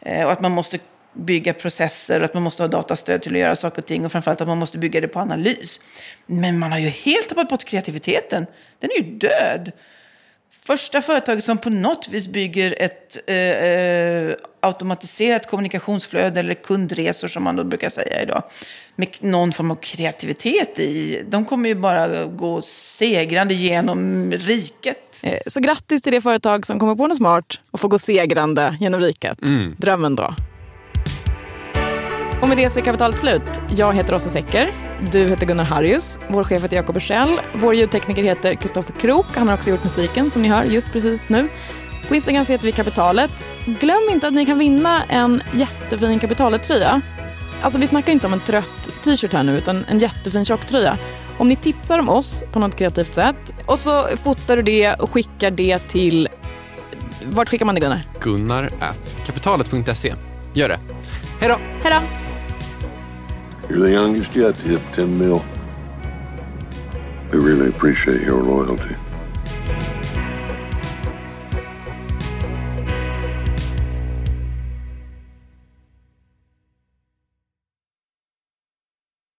Eh, 0.00 0.24
och 0.24 0.32
att 0.32 0.40
man 0.40 0.52
måste 0.52 0.78
bygga 1.12 1.52
processer 1.52 2.18
och 2.18 2.24
att 2.24 2.34
man 2.34 2.42
måste 2.42 2.62
ha 2.62 2.68
datastöd 2.68 3.22
till 3.22 3.32
att 3.32 3.40
göra 3.40 3.56
saker 3.56 3.82
och 3.82 3.86
ting. 3.86 4.04
Och 4.04 4.12
framförallt 4.12 4.40
att 4.40 4.48
man 4.48 4.58
måste 4.58 4.78
bygga 4.78 5.00
det 5.00 5.08
på 5.08 5.20
analys. 5.20 5.80
Men 6.26 6.58
man 6.58 6.72
har 6.72 6.78
ju 6.78 6.88
helt 6.88 7.28
tappat 7.28 7.48
bort 7.48 7.64
kreativiteten. 7.64 8.46
Den 8.80 8.90
är 8.90 9.02
ju 9.02 9.18
död. 9.18 9.72
Första 10.66 11.02
företaget 11.02 11.44
som 11.44 11.58
på 11.58 11.70
något 11.70 12.08
vis 12.08 12.28
bygger 12.28 12.74
ett 12.78 13.18
eh, 13.26 13.36
eh, 13.36 14.34
automatiserat 14.60 15.46
kommunikationsflöde 15.46 16.40
eller 16.40 16.54
kundresor 16.54 17.28
som 17.28 17.42
man 17.42 17.56
då 17.56 17.64
brukar 17.64 17.90
säga 17.90 18.22
idag. 18.22 18.42
Med 18.96 19.08
någon 19.20 19.52
form 19.52 19.70
av 19.70 19.74
kreativitet 19.74 20.78
i. 20.78 21.22
De 21.28 21.44
kommer 21.44 21.68
ju 21.68 21.74
bara 21.74 22.24
gå 22.24 22.62
segrande 22.62 23.54
genom 23.54 24.32
riket. 24.32 25.20
Eh, 25.22 25.38
så 25.46 25.60
grattis 25.60 26.02
till 26.02 26.12
det 26.12 26.20
företag 26.20 26.66
som 26.66 26.78
kommer 26.78 26.94
på 26.94 27.06
något 27.06 27.16
smart 27.16 27.60
och 27.70 27.80
får 27.80 27.88
gå 27.88 27.98
segrande 27.98 28.76
genom 28.80 29.00
riket. 29.00 29.42
Mm. 29.42 29.76
Drömmen 29.78 30.16
då. 30.16 30.34
Och 32.42 32.48
med 32.48 32.56
det 32.56 32.70
så 32.70 32.80
är 32.80 32.84
kapitalet 32.84 33.18
slut. 33.18 33.42
Jag 33.68 33.94
heter 33.94 34.14
Åsa 34.14 34.28
Secker. 34.28 34.72
Du 35.12 35.28
heter 35.28 35.46
Gunnar 35.46 35.64
Harrius. 35.64 36.18
Vår 36.28 36.44
chef 36.44 36.62
heter 36.62 36.76
Jakob 36.76 36.94
Bursell. 36.94 37.40
Vår 37.54 37.74
ljudtekniker 37.74 38.22
heter 38.22 38.54
Kristoffer 38.54 38.92
Krook. 38.92 39.26
Han 39.34 39.48
har 39.48 39.54
också 39.54 39.70
gjort 39.70 39.84
musiken 39.84 40.30
som 40.30 40.42
ni 40.42 40.48
hör 40.48 40.64
just 40.64 40.92
precis 40.92 41.28
nu. 41.28 41.48
På 42.08 42.14
Instagram 42.14 42.44
så 42.44 42.52
heter 42.52 42.64
vi 42.64 42.72
Kapitalet. 42.72 43.44
Glöm 43.66 44.08
inte 44.10 44.26
att 44.26 44.34
ni 44.34 44.46
kan 44.46 44.58
vinna 44.58 45.04
en 45.04 45.42
jättefin 45.52 46.18
Kapitalet-tröja. 46.18 47.00
Alltså 47.62 47.78
vi 47.78 47.86
snackar 47.86 48.12
inte 48.12 48.26
om 48.26 48.32
en 48.32 48.40
trött 48.40 48.90
t-shirt 49.04 49.32
här 49.32 49.42
nu 49.42 49.58
utan 49.58 49.84
en 49.88 49.98
jättefin 49.98 50.44
tjocktröja. 50.44 50.98
Om 51.38 51.48
ni 51.48 51.56
tipsar 51.56 51.98
om 51.98 52.08
oss 52.08 52.44
på 52.52 52.58
något 52.58 52.76
kreativt 52.76 53.14
sätt 53.14 53.54
och 53.66 53.78
så 53.78 54.02
fotar 54.16 54.56
du 54.56 54.62
det 54.62 54.94
och 54.94 55.10
skickar 55.10 55.50
det 55.50 55.78
till... 55.78 56.28
Vart 57.24 57.48
skickar 57.48 57.66
man 57.66 57.74
det 57.74 57.80
Gunnar? 57.80 58.02
Gunnar 58.20 58.70
at 58.80 59.16
kapitalet.se. 59.26 60.14
Gör 60.54 60.68
det. 60.68 60.78
Hej 61.40 61.48
då! 61.48 61.56
Hej 61.82 62.00
då! 62.00 62.31
You're 63.68 63.78
the 63.78 63.90
youngest 63.90 64.34
yet 64.34 64.54
to 64.56 64.62
hit 64.62 64.82
10 64.94 65.18
mil. 65.18 65.44
We 67.30 67.38
really 67.38 67.68
appreciate 67.68 68.20
your 68.20 68.42
loyalty. 68.42 68.94